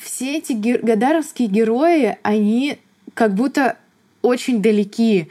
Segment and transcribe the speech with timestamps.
[0.00, 2.78] Все эти гер- гадаровские герои, они
[3.14, 3.76] как будто
[4.22, 5.30] очень далеки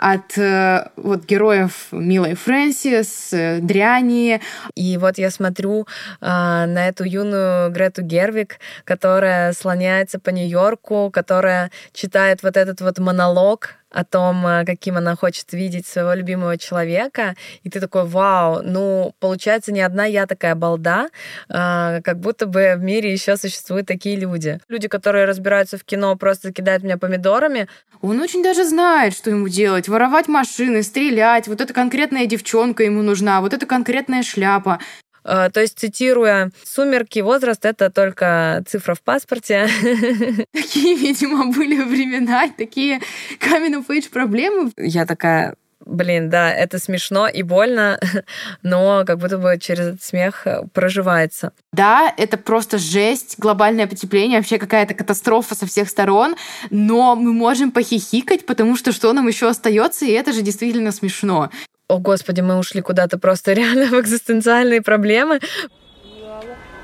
[0.00, 4.40] от э, вот героев Милой Фрэнсис, э, Дряни.
[4.74, 11.70] И вот я смотрю э, на эту юную Грету Гервик, которая слоняется по Нью-Йорку, которая
[11.92, 17.34] читает вот этот вот монолог о том, э, каким она хочет видеть своего любимого человека,
[17.62, 21.08] и ты такой, вау, ну, получается, не одна я такая балда,
[21.48, 24.60] а, как будто бы в мире еще существуют такие люди.
[24.68, 27.68] Люди, которые разбираются в кино, просто кидают меня помидорами.
[28.00, 29.88] Он очень даже знает, что ему делать.
[29.88, 31.48] Воровать машины, стрелять.
[31.48, 34.78] Вот эта конкретная девчонка ему нужна, вот эта конкретная шляпа.
[35.24, 39.68] Э, то есть, цитируя «Сумерки», возраст— это только цифра в паспорте.
[40.52, 43.00] Такие, видимо, были времена, такие
[43.40, 44.72] пейдж проблемы.
[44.76, 45.54] Я такая,
[45.84, 47.98] блин, да, это смешно и больно,
[48.62, 51.52] но как будто бы через этот смех проживается.
[51.72, 56.36] Да, это просто жесть, глобальное потепление, вообще какая-то катастрофа со всех сторон,
[56.70, 61.50] но мы можем похихикать, потому что что нам еще остается, и это же действительно смешно.
[61.90, 65.40] О, Господи, мы ушли куда-то просто реально в экзистенциальные проблемы.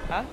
[0.09, 0.25] А?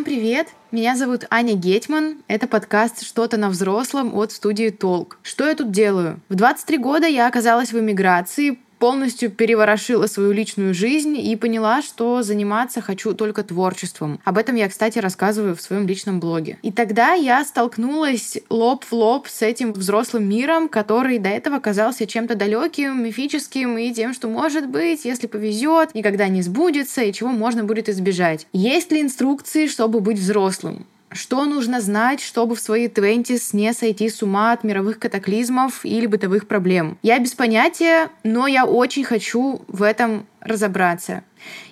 [0.00, 0.48] Всем привет!
[0.70, 2.22] Меня зовут Аня Гетман.
[2.26, 5.18] Это подкаст «Что-то на взрослом» от студии «Толк».
[5.22, 6.20] Что я тут делаю?
[6.30, 12.22] В 23 года я оказалась в эмиграции, полностью переворошила свою личную жизнь и поняла, что
[12.22, 14.18] заниматься хочу только творчеством.
[14.24, 16.58] Об этом я, кстати, рассказываю в своем личном блоге.
[16.62, 22.06] И тогда я столкнулась лоб в лоб с этим взрослым миром, который до этого казался
[22.06, 27.30] чем-то далеким, мифическим и тем, что может быть, если повезет, никогда не сбудется и чего
[27.30, 28.46] можно будет избежать.
[28.54, 30.86] Есть ли инструкции, чтобы быть взрослым?
[31.12, 36.06] Что нужно знать, чтобы в свои 20 не сойти с ума от мировых катаклизмов или
[36.06, 36.98] бытовых проблем?
[37.02, 41.22] Я без понятия, но я очень хочу в этом разобраться.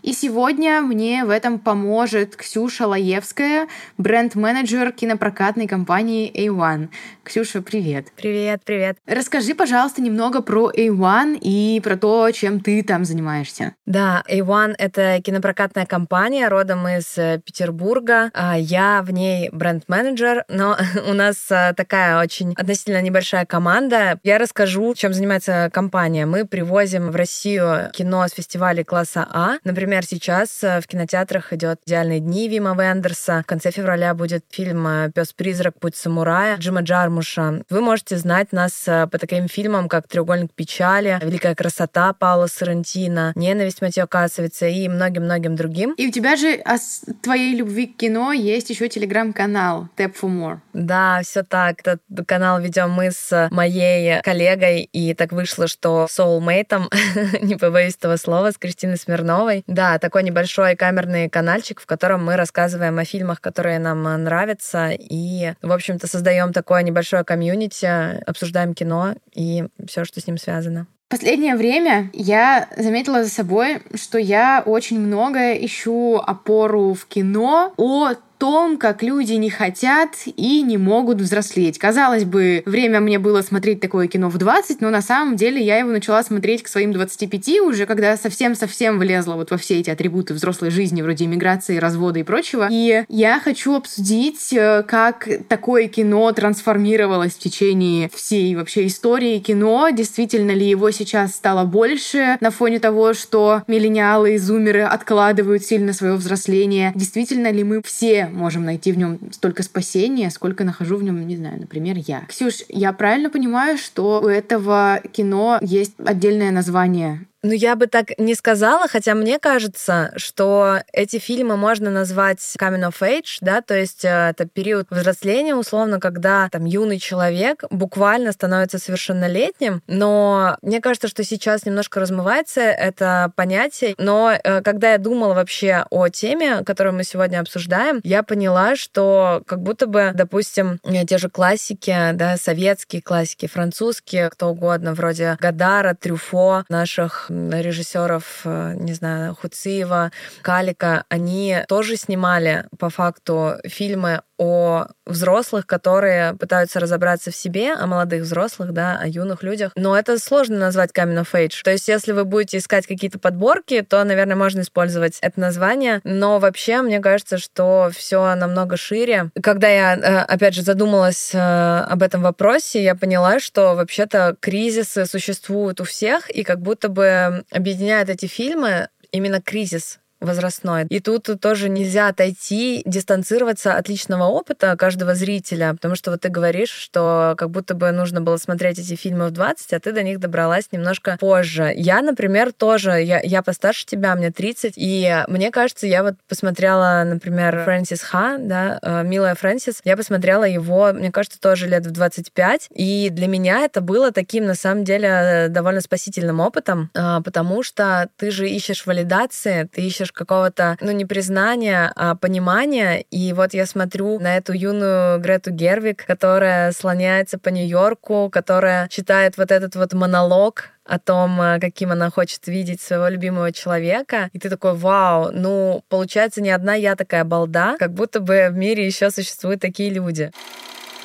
[0.02, 3.68] И сегодня мне в этом поможет Ксюша Лаевская,
[3.98, 6.88] бренд-менеджер кинопрокатной компании A1.
[7.24, 8.08] Ксюша, привет.
[8.16, 8.96] Привет, привет.
[9.06, 13.74] Расскажи, пожалуйста, немного про A1 и про то, чем ты там занимаешься.
[13.86, 18.30] Да, A1— это кинопрокатная компания, родом из э, Петербурга.
[18.32, 20.76] А, я в ней бренд-менеджер, но
[21.08, 24.18] у нас э, такая очень относительно небольшая команда.
[24.22, 26.24] Я расскажу, чем занимается компания.
[26.24, 29.58] Мы привозим в Россию кино с фестиваля фестивалей класса А.
[29.62, 33.42] Например, сейчас э, в кинотеатрах идет «Идеальные дни» Вима Вендерса.
[33.44, 35.78] В конце февраля будет фильм э, «Пес-призрак.
[35.78, 37.62] Путь самурая» Джима Джармуша.
[37.70, 43.80] Вы можете знать нас по таким фильмам, как «Треугольник печали», «Великая красота» Паула Сарантино, «Ненависть»
[43.80, 45.94] Матео Касовица и многим-многим другим.
[45.96, 46.78] И у тебя же о
[47.22, 50.58] твоей любви к кино есть еще телеграм-канал Tap for More.
[50.72, 51.78] Да, все так.
[51.80, 56.88] Этот канал ведем мы с моей коллегой, и так вышло, что соулмейтом,
[57.40, 59.64] не побоюсь этого слова, с Кристиной Смирновой.
[59.66, 65.52] Да, такой небольшой камерный каналчик, в котором мы рассказываем о фильмах, которые нам нравятся, и,
[65.62, 70.86] в общем-то, создаем такое небольшое комьюнити, обсуждаем кино и все, что с ним связано.
[71.08, 78.18] Последнее время я заметила за собой, что я очень много ищу опору в кино от
[78.38, 81.78] том, как люди не хотят и не могут взрослеть.
[81.78, 85.78] Казалось бы, время мне было смотреть такое кино в 20, но на самом деле я
[85.78, 90.34] его начала смотреть к своим 25 уже, когда совсем-совсем влезла вот во все эти атрибуты
[90.34, 92.68] взрослой жизни, вроде иммиграции, развода и прочего.
[92.70, 99.90] И я хочу обсудить, э, как такое кино трансформировалось в течение всей вообще истории кино.
[99.90, 105.92] Действительно ли его сейчас стало больше на фоне того, что миллениалы и зумеры откладывают сильно
[105.92, 106.92] свое взросление?
[106.94, 111.36] Действительно ли мы все можем найти в нем столько спасения, сколько нахожу в нем, не
[111.36, 112.24] знаю, например, я.
[112.28, 117.26] Ксюш, я правильно понимаю, что у этого кино есть отдельное название?
[117.42, 122.88] Ну, я бы так не сказала, хотя мне кажется, что эти фильмы можно назвать coming
[122.88, 128.32] of age, да, то есть э, это период взросления, условно, когда там юный человек буквально
[128.32, 134.98] становится совершеннолетним, но мне кажется, что сейчас немножко размывается это понятие, но э, когда я
[134.98, 140.80] думала вообще о теме, которую мы сегодня обсуждаем, я поняла, что как будто бы, допустим,
[140.82, 148.42] э, те же классики, да, советские классики, французские, кто угодно, вроде Гадара, Трюфо, наших режиссеров,
[148.44, 156.80] э, не знаю, Хуциева, Калика, они тоже снимали по факту фильмы о взрослых, которые пытаются
[156.80, 159.72] разобраться в себе, о молодых взрослых, да, о юных людях.
[159.74, 161.62] Но это сложно назвать coming of age.
[161.64, 166.00] То есть, если вы будете искать какие-то подборки, то, наверное, можно использовать это название.
[166.04, 169.30] Но вообще, мне кажется, что все намного шире.
[169.42, 175.06] Когда я, э, опять же, задумалась э, об этом вопросе, я поняла, что вообще-то кризисы
[175.06, 180.86] существуют у всех, и как будто бы объединяют эти фильмы именно кризис возрастной.
[180.88, 186.28] И тут тоже нельзя отойти, дистанцироваться от личного опыта каждого зрителя, потому что вот ты
[186.28, 190.02] говоришь, что как будто бы нужно было смотреть эти фильмы в 20, а ты до
[190.02, 191.72] них добралась немножко позже.
[191.74, 197.02] Я, например, тоже, я, я постарше тебя, мне 30, и мне кажется, я вот посмотрела,
[197.04, 201.90] например, Фрэнсис Ха, да, э, «Милая Фрэнсис», я посмотрела его, мне кажется, тоже лет в
[201.90, 207.62] 25, и для меня это было таким, на самом деле, довольно спасительным опытом, э, потому
[207.62, 213.04] что ты же ищешь валидации, ты ищешь какого-то, ну, не признания, а понимания.
[213.10, 219.36] И вот я смотрю на эту юную Грету Гервик, которая слоняется по Нью-Йорку, которая читает
[219.36, 224.30] вот этот вот монолог о том, э, каким она хочет видеть своего любимого человека.
[224.32, 228.56] И ты такой, вау, ну, получается, не одна я такая балда, как будто бы в
[228.56, 230.32] мире еще существуют такие люди.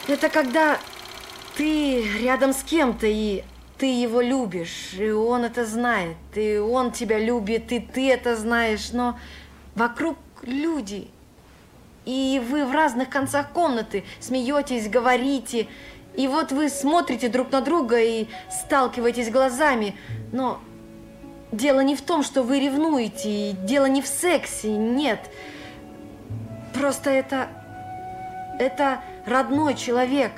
[0.07, 0.77] Это когда
[1.57, 3.43] ты рядом с кем-то, и
[3.77, 8.91] ты его любишь, и он это знает, и он тебя любит, и ты это знаешь,
[8.91, 9.17] но
[9.75, 11.09] вокруг люди,
[12.05, 15.67] и вы в разных концах комнаты смеетесь, говорите,
[16.15, 19.95] и вот вы смотрите друг на друга и сталкиваетесь глазами,
[20.31, 20.59] но
[21.51, 25.19] дело не в том, что вы ревнуете, и дело не в сексе, нет.
[26.73, 27.47] Просто это...
[28.59, 30.31] это родной человек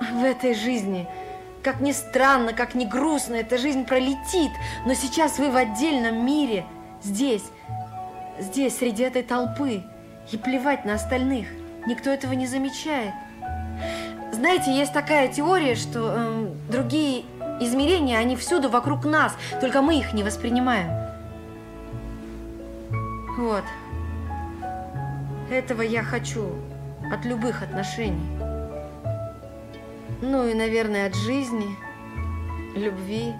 [0.00, 1.06] в этой жизни–
[1.62, 4.50] как ни странно, как ни грустно, эта жизнь пролетит,
[4.84, 6.64] но сейчас вы в отдельном мире,
[7.02, 7.44] здесь,
[8.38, 9.82] здесь, среди этой толпы,
[10.30, 11.48] и плевать на остальных,
[11.86, 13.12] никто этого не замечает.
[14.32, 17.24] Знаете, есть такая теория, что э, другие
[17.60, 20.90] измерения, они всюду вокруг нас, только мы их не воспринимаем.
[23.38, 23.64] Вот.
[25.50, 26.46] Этого я хочу
[27.12, 28.41] от любых отношений.
[30.24, 31.76] Ну и, наверное, от жизни,
[32.76, 33.34] любви.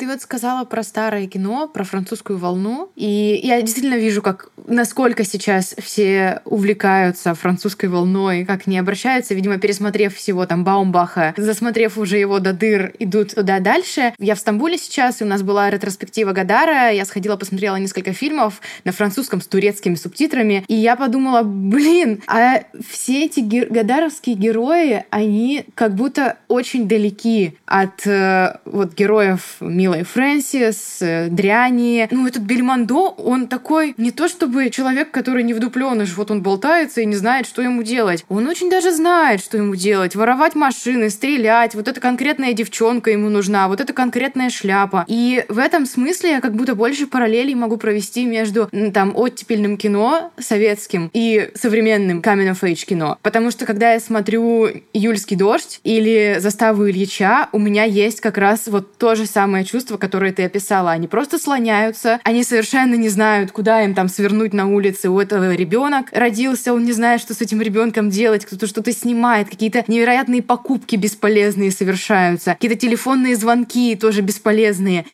[0.00, 5.24] Ты вот сказала про старое кино, про французскую волну, и я действительно вижу, как насколько
[5.24, 12.16] сейчас все увлекаются французской волной, как не обращаются, видимо, пересмотрев всего там Баумбаха, засмотрев уже
[12.16, 14.14] его до дыр, идут туда дальше.
[14.18, 18.62] Я в Стамбуле сейчас, и у нас была ретроспектива Гадара, я сходила, посмотрела несколько фильмов
[18.84, 25.04] на французском с турецкими субтитрами, и я подумала, блин, а все эти гер- гадаровские герои,
[25.10, 29.56] они как будто очень далеки от э, вот героев
[29.90, 32.06] Милой Фрэнсис, э, Дряни.
[32.12, 37.00] Ну, этот Бельмондо, он такой не то чтобы человек, который не вдупленыш, вот он болтается
[37.00, 38.24] и не знает, что ему делать.
[38.28, 40.14] Он очень даже знает, что ему делать.
[40.14, 45.04] Воровать машины, стрелять, вот эта конкретная девчонка ему нужна, вот эта конкретная шляпа.
[45.08, 50.30] И в этом смысле я как будто больше параллелей могу провести между там оттепельным кино
[50.38, 53.18] советским и современным Coming of Age кино.
[53.22, 58.68] Потому что когда я смотрю «Июльский дождь» или «Заставу Ильича», у меня есть как раз
[58.68, 60.90] вот то же самое чувство, которое ты описала.
[60.90, 65.08] Они просто слоняются, они совершенно не знают, куда им там свернуть на улице.
[65.08, 69.48] У этого ребенок родился, он не знает, что с этим ребенком делать, кто-то что-то снимает,
[69.48, 75.06] какие-то невероятные покупки бесполезные совершаются, какие-то телефонные звонки тоже бесполезные.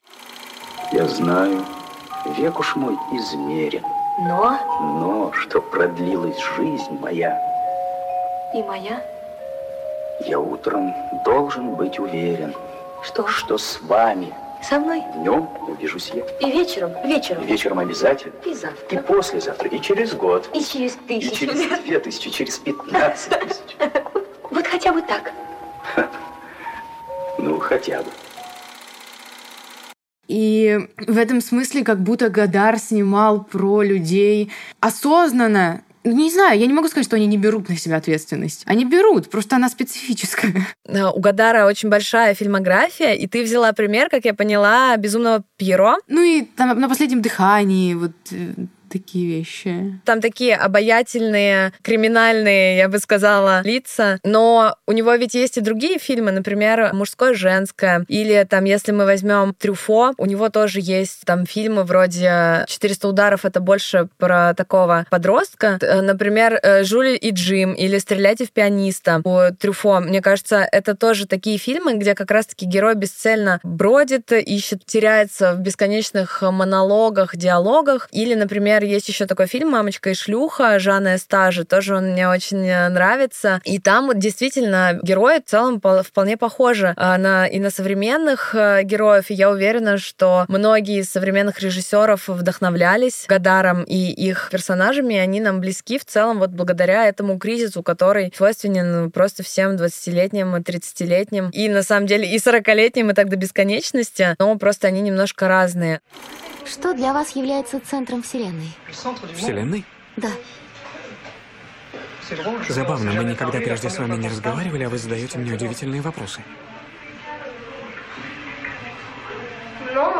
[0.92, 1.64] Я знаю,
[2.38, 3.82] век уж мой измерен.
[4.18, 7.38] Но Но, что продлилась жизнь моя,
[8.54, 9.02] и моя,
[10.26, 10.94] я утром
[11.24, 12.54] должен быть уверен,
[13.02, 14.32] что что с вами
[14.68, 16.22] со мной днем увижусь я.
[16.46, 18.32] и вечером, вечером, Вечером обязательно.
[18.44, 20.48] и И завтра, послезавтра, и через год.
[20.54, 21.84] и через И тысячу через лет.
[21.84, 23.76] две тысячи, через пятнадцать тысяч.
[24.50, 25.32] Вот хотя бы так.
[27.38, 28.08] Ну, хотя бы.
[30.28, 35.82] И в этом смысле как будто Гадар снимал про людей осознанно.
[36.06, 38.62] Ну, Не знаю, я не могу сказать, что они не берут на себя ответственность.
[38.66, 40.52] Они берут, просто она специфическая.
[40.86, 45.96] Э, У Гадара очень большая фильмография, и ты взяла пример, как я поняла, «Безумного Пьеро».
[46.06, 48.52] Ну и там на последнем дыхании вот э,
[48.88, 50.00] такие вещи.
[50.04, 54.18] Там такие обаятельные, криминальные, я бы сказала, лица.
[54.24, 58.04] Но у него ведь есть и другие фильмы, например, «Мужское, женское».
[58.08, 63.44] Или там, если мы возьмем Трюфо, у него тоже есть там фильмы вроде «400 ударов»—
[63.44, 65.78] это больше про такого подростка.
[65.80, 70.00] Э, Например, э, «Жули и Джим» или «Стреляйте в пианиста» у Трюфо.
[70.00, 75.60] Мне кажется, это тоже такие фильмы, где как раз-таки герой бесцельно бродит, ищет, теряется в
[75.60, 78.08] бесконечных монологах, диалогах.
[78.12, 82.66] Или, например, есть еще такой фильм «Мамочка и шлюха» Жанна Эстажи, тоже он мне очень
[82.66, 83.60] э, нравится.
[83.64, 88.82] И там действительно герои в целом пол- вполне похожи э, на, и на современных э,
[88.82, 89.30] героев.
[89.30, 95.40] И я уверена, что многие из современных режиссеров вдохновлялись Гадаром и их персонажами, и они
[95.40, 101.68] нам близки в целом вот благодаря этому кризису, который свойственен просто всем 20-летним, 30-летним и
[101.68, 106.00] на самом деле и 40-летним, и так до бесконечности, но просто они немножко разные.
[106.64, 108.65] Что для вас является центром Вселенной?
[109.34, 109.84] Вселенной?
[110.16, 110.30] Да.
[112.68, 116.42] Забавно, мы никогда прежде с вами не разговаривали, а вы задаете мне удивительные вопросы.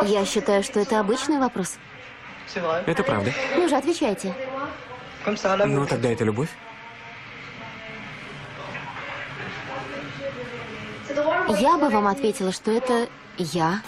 [0.05, 1.79] Я считаю, что это обычный вопрос.
[2.87, 3.33] Это правда.
[3.57, 4.35] Ну же, отвечайте.
[5.67, 6.49] Ну, тогда это любовь?
[11.59, 13.81] Я бы вам ответила, что это я.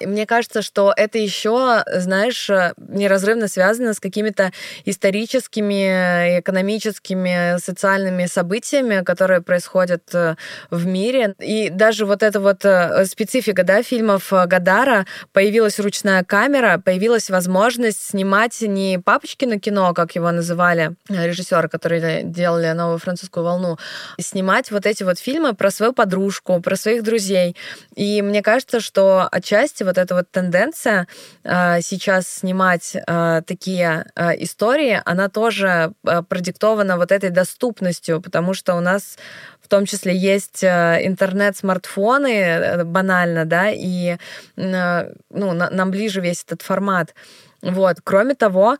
[0.00, 4.52] Мне кажется, что это еще, знаешь, э, неразрывно связано с какими-то
[4.84, 10.36] историческими, экономическими, социальными событиями, которые происходят э,
[10.70, 11.34] в мире.
[11.38, 17.30] И даже вот эта вот э, специфика да, фильмов э, Гадара, появилась ручная камера, появилась
[17.30, 23.78] возможность снимать не Папочкино кино, как его называли э, режиссеры, которые делали новую французскую волну,
[24.20, 27.56] снимать вот эти вот фильмы про свою подружку, про своих друзей.
[27.94, 31.06] И мне кажется, что отчасти вот эта вот тенденция
[31.44, 38.54] э, сейчас снимать э, такие э, истории, она тоже э, продиктована вот этой доступностью, потому
[38.54, 39.18] что у нас
[39.60, 44.16] в том числе есть интернет, смартфоны, э, банально, да, и
[44.56, 47.14] э, ну, на- нам ближе весь этот формат.
[47.62, 47.96] Вот.
[48.04, 48.76] Кроме того,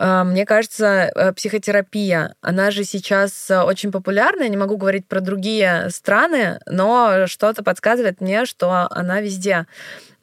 [0.00, 4.44] мне кажется, э, психотерапия, она же сейчас э, очень популярна.
[4.44, 9.66] Я не могу говорить про другие страны, но что-то подсказывает мне, что она везде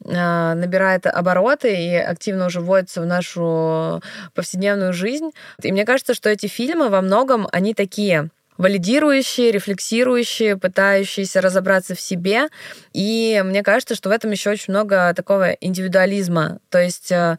[0.04, 4.02] набирает обороты и активно уже вводится в нашу
[4.34, 5.30] повседневную жизнь.
[5.62, 12.00] И мне кажется, что эти фильмы во многом, они такие валидирующие, рефлексирующие, пытающиеся разобраться в
[12.00, 12.48] себе.
[12.92, 16.58] И мне кажется, что в этом еще очень много такого индивидуализма.
[16.70, 17.36] То есть э,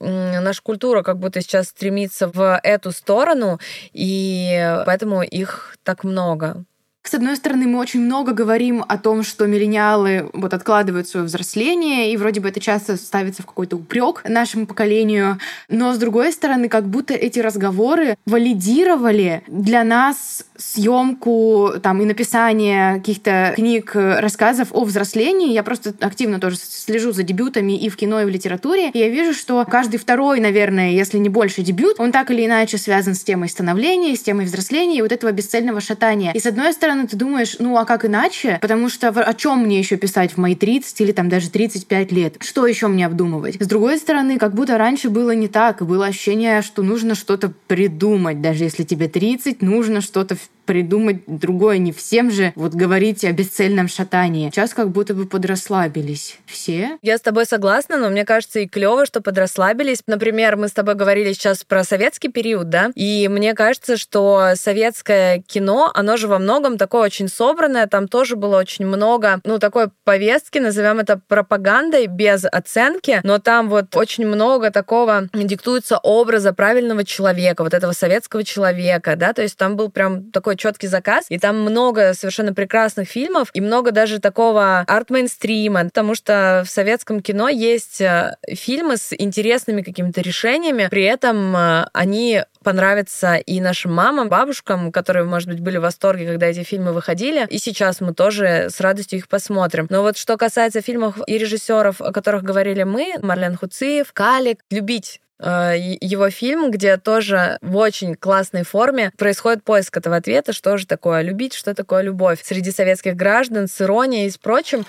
[0.00, 3.60] наша культура как будто сейчас стремится в эту сторону,
[3.92, 6.64] и поэтому их так много.
[7.08, 12.12] С одной стороны, мы очень много говорим о том, что миллениалы вот откладывают свое взросление,
[12.12, 15.38] и вроде бы это часто ставится в какой-то упрек нашему поколению.
[15.70, 22.96] Но с другой стороны, как будто эти разговоры валидировали для нас съемку там и написание
[22.96, 25.54] каких-то книг, рассказов о взрослении.
[25.54, 28.90] Я просто активно тоже слежу за дебютами и в кино, и в литературе.
[28.90, 32.76] И я вижу, что каждый второй, наверное, если не больше дебют, он так или иначе
[32.76, 36.32] связан с темой становления, с темой взросления и вот этого бесцельного шатания.
[36.32, 38.58] И с одной стороны, ты думаешь, ну а как иначе?
[38.60, 42.36] Потому что о чем мне еще писать в мои 30 или там даже 35 лет?
[42.40, 43.56] Что еще мне обдумывать?
[43.60, 45.84] С другой стороны, как будто раньше было не так.
[45.86, 48.40] Было ощущение, что нужно что-то придумать.
[48.40, 50.36] Даже если тебе 30, нужно что-то
[50.68, 51.78] придумать другое.
[51.78, 54.50] Не всем же вот говорить о бесцельном шатании.
[54.50, 56.98] Сейчас как будто бы подрасслабились все.
[57.00, 60.02] Я с тобой согласна, но мне кажется и клево, что подрасслабились.
[60.06, 65.40] Например, мы с тобой говорили сейчас про советский период, да, и мне кажется, что советское
[65.46, 69.88] кино, оно же во многом такое очень собранное, там тоже было очень много, ну, такой
[70.04, 77.04] повестки, назовем это пропагандой, без оценки, но там вот очень много такого диктуется образа правильного
[77.04, 81.38] человека, вот этого советского человека, да, то есть там был прям такой четкий заказ, и
[81.38, 87.48] там много совершенно прекрасных фильмов, и много даже такого арт-мейнстрима, потому что в советском кино
[87.48, 94.28] есть э, фильмы с интересными какими-то решениями, при этом э, они понравятся и нашим мамам,
[94.28, 97.46] бабушкам, которые, может быть, были в восторге, когда эти фильмы выходили.
[97.48, 99.86] И сейчас мы тоже с радостью их посмотрим.
[99.90, 105.20] Но вот что касается фильмов и режиссеров, о которых говорили мы, Марлен Хуциев, Калик, любить
[105.40, 111.22] его фильм, где тоже в очень классной форме происходит поиск этого ответа, что же такое
[111.22, 114.84] любить, что такое любовь среди советских граждан с иронией и с прочим.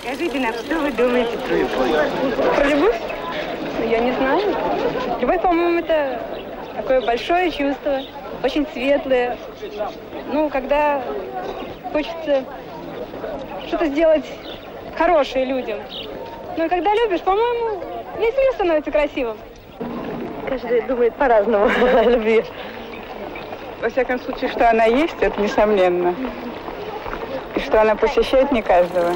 [0.00, 2.56] Скажите нам, что вы думаете про любовь?
[2.56, 2.96] Про любовь?
[3.78, 5.20] Ну, я не знаю.
[5.20, 6.20] Любовь, по-моему, это
[6.76, 8.00] такое большое чувство,
[8.42, 9.36] очень светлое.
[10.32, 11.02] Ну, когда
[11.92, 12.44] хочется
[13.66, 14.24] что-то сделать
[14.96, 15.78] хорошее людям.
[16.56, 17.82] Ну и когда любишь, по-моему,
[18.18, 19.36] весь мир становится красивым.
[20.48, 21.64] Каждый думает по-разному
[21.98, 22.44] о любви.
[23.80, 26.14] Во всяком случае, что она есть, это несомненно.
[27.56, 29.14] И что она посещает не каждого.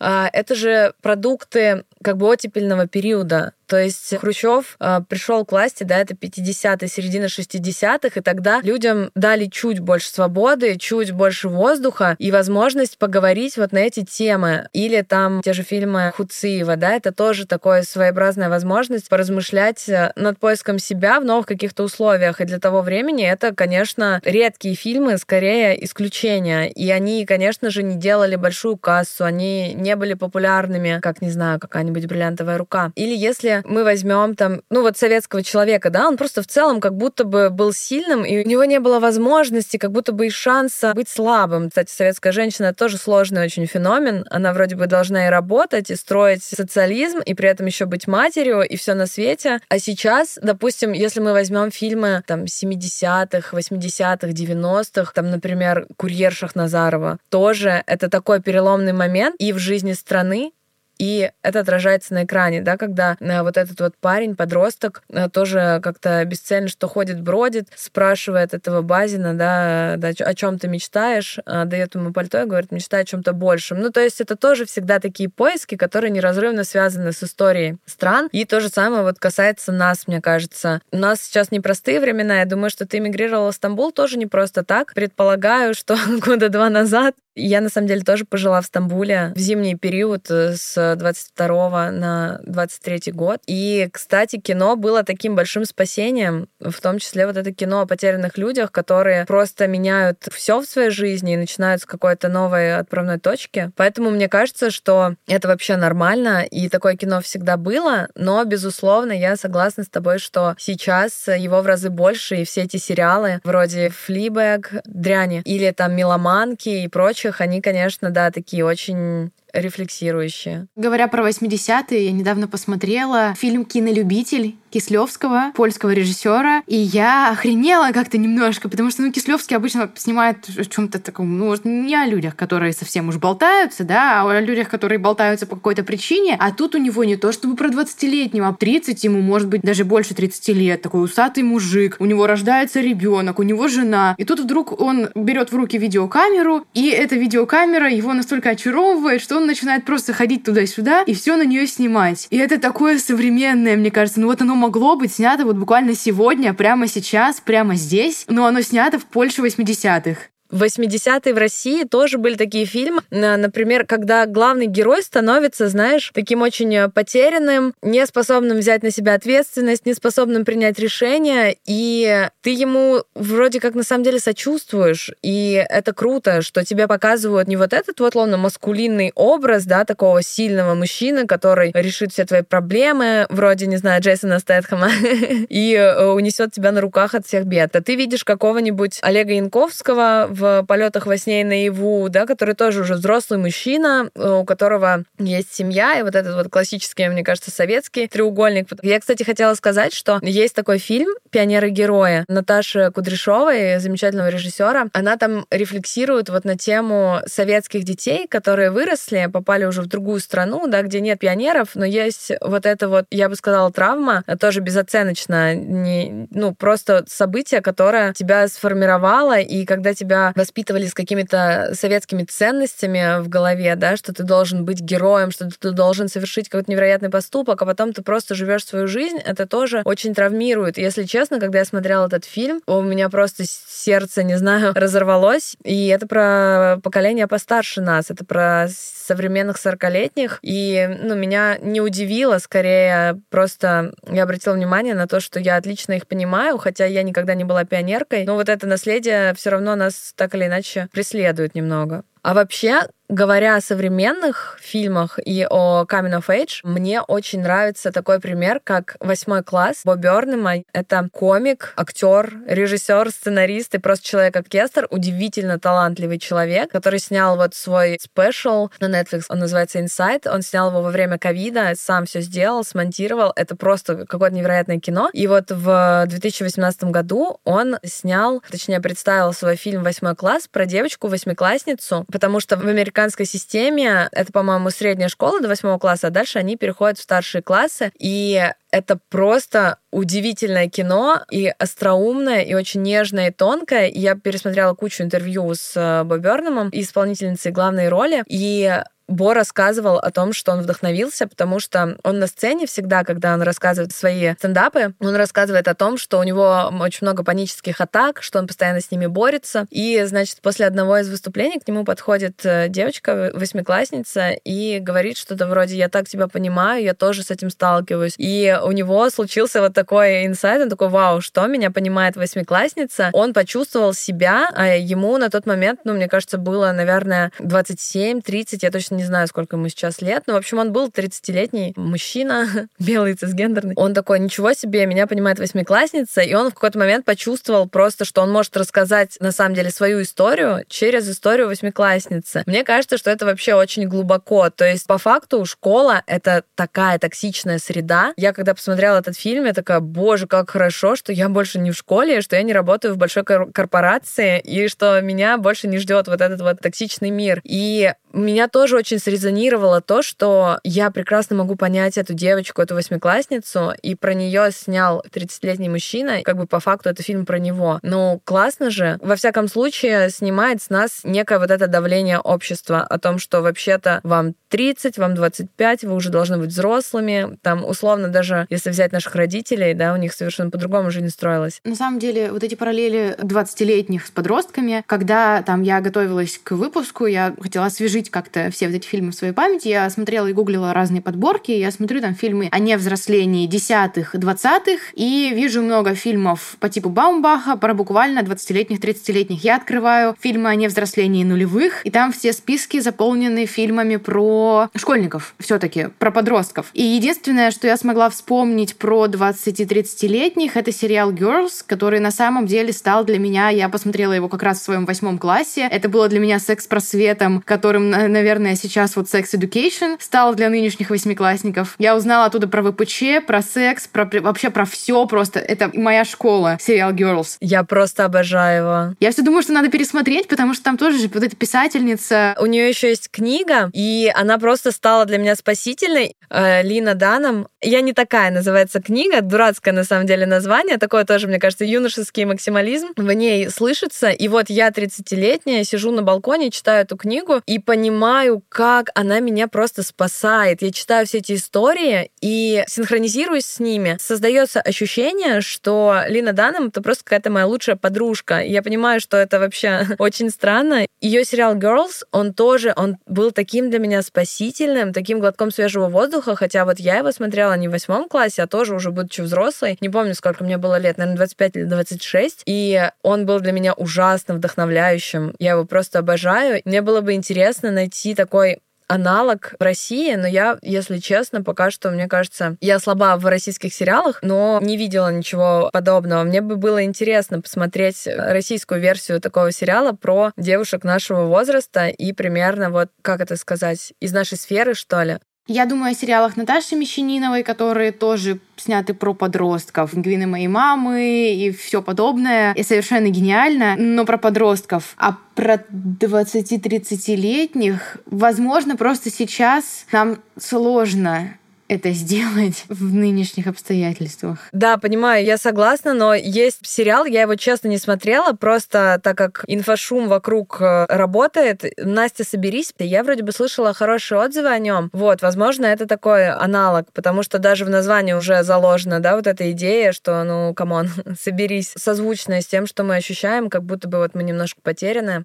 [0.00, 3.52] А, это же продукты как бы оттепельного периода.
[3.66, 9.10] То есть Хрущев э, пришел к власти, да, это 50-е, середина 60-х, и тогда людям
[9.14, 14.68] дали чуть больше свободы, чуть больше воздуха и возможность поговорить вот на эти темы.
[14.72, 20.38] Или там те же фильмы Хуциева, да, это тоже такая своеобразная возможность поразмышлять э, над
[20.38, 22.40] поиском себя в новых каких-то условиях.
[22.40, 26.70] И для того времени это, конечно, редкие фильмы, скорее исключения.
[26.70, 31.58] И они, конечно же, не делали большую кассу, они не были популярными, как, не знаю,
[31.86, 32.92] какая-нибудь бриллиантовая рука.
[32.96, 36.94] Или если мы возьмем там, ну вот советского человека, да, он просто в целом как
[36.94, 40.92] будто бы был сильным, и у него не было возможности, как будто бы и шанса
[40.94, 41.68] быть слабым.
[41.68, 44.24] Кстати, советская женщина тоже сложный очень феномен.
[44.30, 48.62] Она вроде бы должна и работать, и строить социализм, и при этом еще быть матерью,
[48.62, 49.60] и все на свете.
[49.68, 57.18] А сейчас, допустим, если мы возьмем фильмы там 70-х, 80-х, 90-х, там, например, «Курьер Шахназарова»,
[57.30, 60.52] тоже это такой переломный момент и в жизни страны,
[60.98, 65.80] и это отражается на экране, да, когда э, вот этот вот парень, подросток, э, тоже
[65.82, 71.64] как-то бесцельно что ходит, бродит, спрашивает этого Базина, да, да о чем ты мечтаешь, э,
[71.64, 73.80] дает ему пальто и говорит, мечтай о чем-то большем.
[73.80, 78.28] Ну, то есть это тоже всегда такие поиски, которые неразрывно связаны с историей стран.
[78.32, 80.80] И то же самое вот касается нас, мне кажется.
[80.90, 82.38] У нас сейчас непростые времена.
[82.40, 84.94] Я думаю, что ты эмигрировала в Стамбул тоже не просто так.
[84.94, 89.74] Предполагаю, что года два назад я, на самом деле, тоже пожила в Стамбуле в зимний
[89.74, 93.40] период с 22 на 23 год.
[93.46, 98.38] И, кстати, кино было таким большим спасением, в том числе вот это кино о потерянных
[98.38, 103.72] людях, которые просто меняют все в своей жизни и начинают с какой-то новой отправной точки.
[103.76, 109.36] Поэтому мне кажется, что это вообще нормально, и такое кино всегда было, но, безусловно, я
[109.36, 114.72] согласна с тобой, что сейчас его в разы больше, и все эти сериалы вроде «Флибэг»,
[114.84, 120.66] «Дряни» или там «Меломанки» и прочих, они, конечно, да, такие очень рефлексирующие.
[120.76, 128.18] Говоря про 80-е, я недавно посмотрела фильм «Кинолюбитель» Кислевского, польского режиссера, и я охренела как-то
[128.18, 132.74] немножко, потому что, ну, Кислевский обычно снимает о чем-то таком, ну, не о людях, которые
[132.74, 136.78] совсем уж болтаются, да, а о людях, которые болтаются по какой-то причине, а тут у
[136.78, 140.82] него не то чтобы про 20-летнего, а 30 ему, может быть, даже больше 30 лет,
[140.82, 145.52] такой усатый мужик, у него рождается ребенок, у него жена, и тут вдруг он берет
[145.52, 151.02] в руки видеокамеру, и эта видеокамера его настолько очаровывает, что он начинает просто ходить туда-сюда
[151.04, 152.26] и все на нее снимать.
[152.28, 154.20] И это такое современное, мне кажется.
[154.20, 158.62] Ну вот оно могло быть снято вот буквально сегодня, прямо сейчас, прямо здесь, но оно
[158.62, 160.22] снято в Польше 80-х.
[160.50, 166.90] 80-е в России тоже были такие фильмы, например, когда главный герой становится, знаешь, таким очень
[166.90, 173.60] потерянным, не способным взять на себя ответственность, не способным принять решение, и ты ему вроде
[173.60, 178.14] как на самом деле сочувствуешь, и это круто, что тебе показывают не вот этот вот
[178.14, 184.02] ловно маскулинный образ, да, такого сильного мужчины, который решит все твои проблемы, вроде, не знаю,
[184.02, 184.90] Джейсона Стэтхэма,
[185.48, 187.74] и э, унесет тебя на руках от всех бед.
[187.74, 192.82] А ты видишь какого-нибудь Олега Янковского в «Полетах во сне и наяву», да, который тоже
[192.82, 198.06] уже взрослый мужчина, у которого есть семья, и вот этот вот классический, мне кажется, советский
[198.06, 198.68] треугольник.
[198.82, 204.86] Я, кстати, хотела сказать, что есть такой фильм «Пионеры-герои» Наташи Кудряшовой, замечательного режиссера.
[204.92, 210.66] Она там рефлексирует вот на тему советских детей, которые выросли, попали уже в другую страну,
[210.66, 215.54] да, где нет пионеров, но есть вот это вот, я бы сказала, травма, тоже безоценочно,
[215.54, 223.20] не, ну, просто событие, которое тебя сформировало, и когда тебя воспитывали с какими-то советскими ценностями
[223.20, 227.60] в голове, да, что ты должен быть героем, что ты должен совершить какой-то невероятный поступок,
[227.62, 230.78] а потом ты просто живешь свою жизнь, это тоже очень травмирует.
[230.78, 235.86] Если честно, когда я смотрела этот фильм, у меня просто сердце, не знаю, разорвалось, и
[235.88, 243.20] это про поколение постарше нас, это про современных 40-летних, и ну, меня не удивило, скорее
[243.30, 247.44] просто я обратила внимание на то, что я отлично их понимаю, хотя я никогда не
[247.44, 252.04] была пионеркой, но вот это наследие все равно нас так или иначе преследует немного.
[252.22, 258.20] А вообще, говоря о современных фильмах и о Coming of Age, мне очень нравится такой
[258.20, 260.64] пример, как «Восьмой класс» Боб Бёрнема.
[260.72, 267.98] Это комик, актер, режиссер, сценарист и просто человек-оркестр, удивительно талантливый человек, который снял вот свой
[268.00, 270.28] спешл на Netflix, он называется Inside.
[270.28, 273.32] Он снял его во время ковида, сам все сделал, смонтировал.
[273.36, 275.10] Это просто какое-то невероятное кино.
[275.12, 282.04] И вот в 2018 году он снял, точнее, представил свой фильм «Восьмой класс» про девочку-восьмиклассницу,
[282.10, 282.64] потому что в
[282.96, 284.08] американской системе.
[284.12, 288.50] Это, по-моему, средняя школа до восьмого класса, а дальше они переходят в старшие классы, и
[288.70, 293.88] это просто удивительное кино и остроумное, и очень нежное, и тонкое.
[293.88, 300.32] Я пересмотрела кучу интервью с э, Боберномом, исполнительницей главной роли, и Бо рассказывал о том,
[300.32, 305.14] что он вдохновился, потому что он на сцене всегда, когда он рассказывает свои стендапы, он
[305.14, 309.06] рассказывает о том, что у него очень много панических атак, что он постоянно с ними
[309.06, 309.66] борется.
[309.70, 315.46] И, значит, после одного из выступлений к нему подходит э, девочка, восьмиклассница, и говорит что-то
[315.46, 318.14] вроде «Я так тебя понимаю, я тоже с этим сталкиваюсь».
[318.18, 323.32] И у него случился вот такой инсайт, он такой «Вау, что меня понимает восьмиклассница?» Он
[323.32, 328.95] почувствовал себя, а ему на тот момент, ну, мне кажется, было, наверное, 27-30, я точно
[328.96, 333.74] не знаю, сколько ему сейчас лет, но, в общем, он был 30-летний мужчина, белый, цисгендерный.
[333.76, 338.22] Он такой, ничего себе, меня понимает восьмиклассница, и он в какой-то момент почувствовал просто, что
[338.22, 342.42] он может рассказать, на самом деле, свою историю через историю восьмиклассницы.
[342.46, 344.50] Мне кажется, что это вообще очень глубоко.
[344.50, 348.12] То есть, по факту, школа— это такая токсичная среда.
[348.16, 351.76] Я, когда посмотрела этот фильм, я такая, боже, как хорошо, что я больше не в
[351.76, 356.20] школе, что я не работаю в большой корпорации, и что меня больше не ждет вот
[356.20, 357.40] этот вот токсичный мир.
[357.44, 363.72] И меня тоже очень срезонировало то, что я прекрасно могу понять эту девочку, эту восьмиклассницу,
[363.82, 367.78] и про нее снял 30-летний мужчина, как бы по факту это фильм про него.
[367.82, 368.98] Ну, классно же.
[369.02, 374.00] Во всяком случае, снимает с нас некое вот это давление общества о том, что вообще-то
[374.02, 377.38] вам 30, вам 25, вы уже должны быть взрослыми.
[377.42, 381.60] Там, условно, даже если взять наших родителей, да, у них совершенно по-другому жизнь строилась.
[381.64, 387.06] На самом деле, вот эти параллели 20-летних с подростками, когда там я готовилась к выпуску,
[387.06, 390.72] я хотела освежить как-то все вот эти фильмы в своей памяти, я смотрела и гуглила
[390.72, 396.68] разные подборки, я смотрю там фильмы о невзрослении десятых, двадцатых, и вижу много фильмов по
[396.68, 399.44] типу Баумбаха про буквально 20-летних, 30-летних.
[399.44, 405.88] Я открываю фильмы о невзрослении нулевых, и там все списки заполнены фильмами про школьников все-таки,
[405.98, 406.70] про подростков.
[406.72, 412.72] И единственное, что я смогла вспомнить про 20-30-летних, это сериал Girls, который на самом деле
[412.72, 416.20] стал для меня, я посмотрела его как раз в своем восьмом классе, это было для
[416.20, 421.74] меня секс-просветом, которым, наверное, сейчас вот Sex Education стал для нынешних восьмиклассников.
[421.78, 425.40] Я узнала оттуда про ВПЧ, про секс, про вообще про все просто.
[425.40, 427.36] Это моя школа, сериал Girls.
[427.40, 428.94] Я просто обожаю его.
[429.00, 432.36] Я все думаю, что надо пересмотреть, потому что там тоже же вот эта писательница.
[432.40, 436.14] У нее еще есть книга, и она просто стала для меня спасительной.
[436.30, 437.48] Э, Лина Даном.
[437.62, 442.24] Я не такая называется книга, дурацкое на самом деле название, такое тоже, мне кажется, юношеский
[442.24, 444.10] максимализм в ней слышится.
[444.10, 449.20] И вот я 30-летняя, сижу на балконе, читаю эту книгу и понимаю, понимаю, как она
[449.20, 450.62] меня просто спасает.
[450.62, 453.98] Я читаю все эти истории и синхронизируюсь с ними.
[454.00, 458.40] Создается ощущение, что Лина Данам это просто какая-то моя лучшая подружка.
[458.40, 460.86] Я понимаю, что это вообще очень странно.
[461.02, 466.34] Ее сериал Girls, он тоже, он был таким для меня спасительным, таким глотком свежего воздуха,
[466.34, 469.76] хотя вот я его смотрела не в восьмом классе, а тоже уже будучи взрослой.
[469.82, 472.42] Не помню, сколько мне было лет, наверное, 25 или 26.
[472.46, 475.34] И он был для меня ужасно вдохновляющим.
[475.38, 476.62] Я его просто обожаю.
[476.64, 481.90] Мне было бы интересно найти такой аналог в России, но я, если честно, пока что,
[481.90, 486.22] мне кажется, я слаба в российских сериалах, но не видела ничего подобного.
[486.22, 492.70] Мне бы было интересно посмотреть российскую версию такого сериала про девушек нашего возраста и примерно
[492.70, 495.18] вот, как это сказать, из нашей сферы, что ли.
[495.46, 499.92] Я думаю о сериалах Наташи Мещаниновой, которые тоже сняты про подростков.
[499.92, 502.52] «Пингвины моей мамы» и все подобное.
[502.54, 504.94] И совершенно гениально, но про подростков.
[504.96, 514.38] А про 20-30-летних, возможно, просто сейчас нам сложно это сделать в нынешних обстоятельствах.
[514.52, 519.44] Да, понимаю, я согласна, но есть сериал, я его честно не смотрела, просто так как
[519.46, 521.64] инфошум вокруг э, работает.
[521.78, 522.72] Настя, соберись.
[522.78, 524.90] Я вроде бы слышала хорошие отзывы о нем.
[524.92, 529.50] Вот, возможно, это такой аналог, потому что даже в названии уже заложена, да, вот эта
[529.52, 530.88] идея, что, ну, come on,
[531.20, 535.24] соберись, созвучная с тем, что мы ощущаем, как будто бы вот мы немножко потеряны.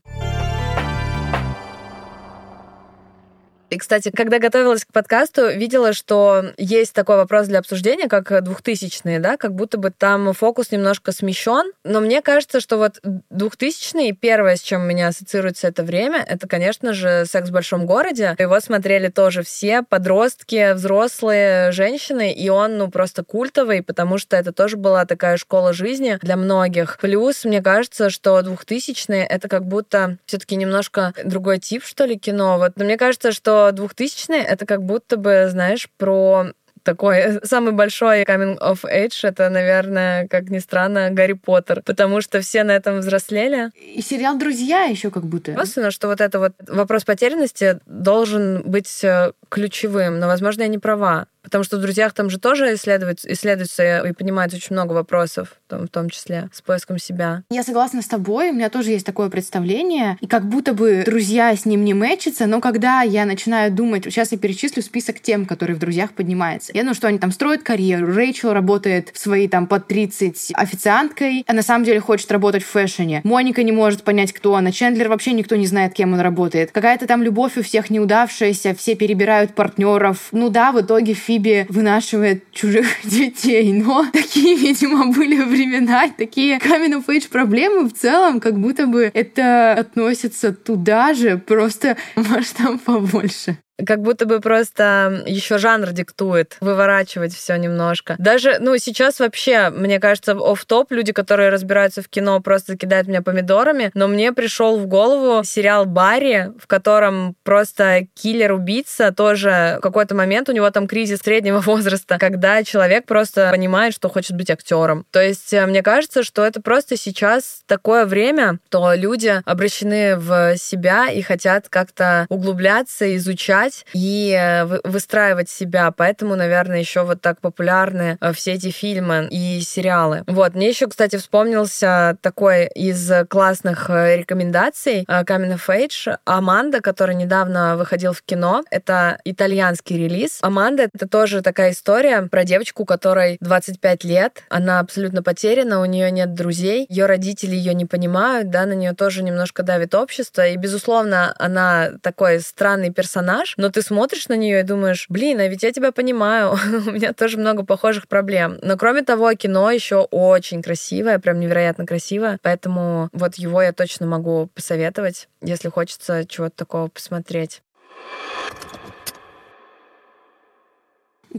[3.72, 9.20] И, кстати, когда готовилась к подкасту, видела, что есть такой вопрос для обсуждения, как 2000-е,
[9.20, 11.72] да, как будто бы там фокус немножко смещен.
[11.86, 13.00] Но мне кажется, что вот
[13.32, 18.36] 2000-е, первое, с чем меня ассоциируется это время, это, конечно же, «Секс в большом городе».
[18.38, 24.52] Его смотрели тоже все подростки, взрослые женщины, и он, ну, просто культовый, потому что это
[24.52, 26.98] тоже была такая школа жизни для многих.
[27.00, 32.20] Плюс, мне кажется, что 2000-е— это как будто все таки немножко другой тип, что ли,
[32.20, 32.58] кино.
[32.58, 32.74] Вот.
[32.76, 36.48] Но мне кажется, что что 2000 это как будто бы, знаешь, про
[36.84, 42.42] такой самый большой coming of age это, наверное, как ни странно, Гарри Поттер, потому что
[42.42, 43.70] все на этом взрослели.
[43.96, 45.54] И сериал «Друзья» еще как будто.
[45.54, 50.80] Собственно, что вот это вот вопрос потерянности должен быть э, ключевым, но, возможно, я не
[50.80, 51.28] права.
[51.52, 55.88] Потому что в «Друзьях» там же тоже исследуется, исследуется и понимается очень много вопросов, там,
[55.88, 57.44] в том числе с поиском себя.
[57.50, 60.18] Я согласна с тобой, у меня тоже есть такое представление.
[60.22, 64.32] И как будто бы «Друзья» с ним не мэчатся, но когда я начинаю думать, сейчас
[64.32, 66.72] я перечислю список тем, которые в «Друзьях» поднимаются.
[66.74, 68.14] Я думаю, что они там строят карьеру.
[68.14, 72.68] Рэйчел работает в свои там под 30 официанткой, а на самом деле хочет работать в
[72.68, 73.20] фэшне.
[73.26, 74.72] Моника не может понять, кто она.
[74.72, 76.72] Чендлер вообще никто не знает, кем он работает.
[76.72, 80.30] Какая-то там любовь у всех неудавшаяся, все перебирают партнеров.
[80.32, 87.06] Ну да, в итоге Фиби вынашивает чужих детей, но такие, видимо, были времена, такие of
[87.08, 94.02] age проблемы в целом, как будто бы это относится туда же, просто масштаб побольше как
[94.02, 98.16] будто бы просто еще жанр диктует выворачивать все немножко.
[98.18, 103.08] Даже, ну, сейчас вообще, мне кажется, оф топ люди, которые разбираются в кино, просто кидают
[103.08, 109.82] меня помидорами, но мне пришел в голову сериал Барри, в котором просто киллер-убийца тоже в
[109.82, 114.50] какой-то момент у него там кризис среднего возраста, когда человек просто понимает, что хочет быть
[114.50, 115.06] актером.
[115.12, 120.58] То есть э, мне кажется, что это просто сейчас такое время, то люди обращены в
[120.58, 125.92] себя и хотят как-то углубляться, изучать развивать и э, выстраивать себя.
[125.92, 130.24] Поэтому, наверное, еще вот так популярны э, все эти фильмы и сериалы.
[130.28, 137.78] Вот, мне еще, кстати, вспомнился такой из классных э, рекомендаций of Age Аманда, который недавно
[137.78, 138.64] выходил в кино.
[138.72, 140.40] Это итальянский релиз.
[140.42, 144.44] Аманда— это тоже такая история про девочку, которой 25 лет.
[144.50, 148.94] Она абсолютно потеряна, у нее нет друзей, ее родители ее не понимают, да, на нее
[148.94, 150.48] тоже немножко давит общество.
[150.48, 155.48] И, безусловно, она такой странный персонаж, но ты смотришь на нее и думаешь, блин, а
[155.48, 158.58] ведь я тебя понимаю, у меня тоже много похожих проблем.
[158.64, 164.08] Но кроме того, кино еще очень красивое, прям невероятно красивое, поэтому вот его я точно
[164.08, 167.62] могу посоветовать, если хочется чего-то такого посмотреть.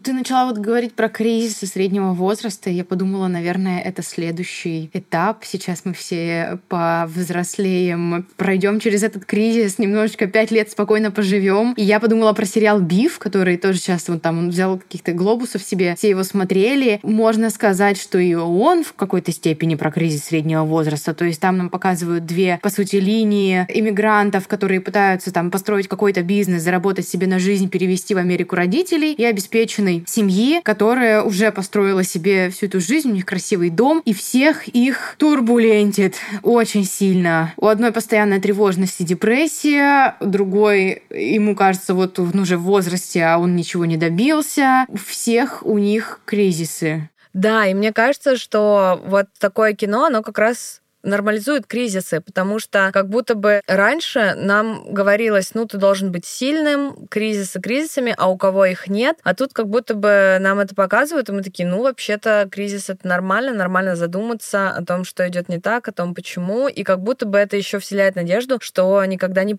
[0.00, 2.70] Ты начала вот говорить про кризисы среднего возраста.
[2.70, 5.44] Я подумала, наверное, это следующий этап.
[5.44, 11.74] Сейчас мы все повзрослеем, пройдем через этот кризис, немножечко пять лет спокойно поживем.
[11.74, 15.62] И я подумала про сериал «Биф», который тоже сейчас вот там он взял каких-то глобусов
[15.62, 16.98] себе, все его смотрели.
[17.02, 21.12] Можно сказать, что и он в какой-то степени про кризис среднего возраста.
[21.12, 26.22] То есть там нам показывают две, по сути, линии иммигрантов, которые пытаются там построить какой-то
[26.22, 31.50] бизнес, заработать себе на жизнь, перевести в Америку родителей и обеспечить законченной семьи, которая уже
[31.50, 37.52] построила себе всю эту жизнь, у них красивый дом, и всех их турбулентит очень сильно.
[37.56, 43.38] У одной постоянная тревожность и депрессия, другой, ему кажется, вот он уже в возрасте, а
[43.38, 44.86] он ничего не добился.
[44.88, 47.08] У всех у них кризисы.
[47.32, 52.90] Да, и мне кажется, что вот такое кино, оно как раз нормализует кризисы, потому что
[52.92, 58.36] как будто бы раньше нам говорилось, ну, ты должен быть сильным, кризисы кризисами, а у
[58.36, 61.82] кого их нет, а тут как будто бы нам это показывают, и мы такие, ну,
[61.82, 66.68] вообще-то кризис это нормально, нормально задуматься о том, что идет не так, о том, почему,
[66.68, 69.58] и как будто бы это еще вселяет надежду, что никогда не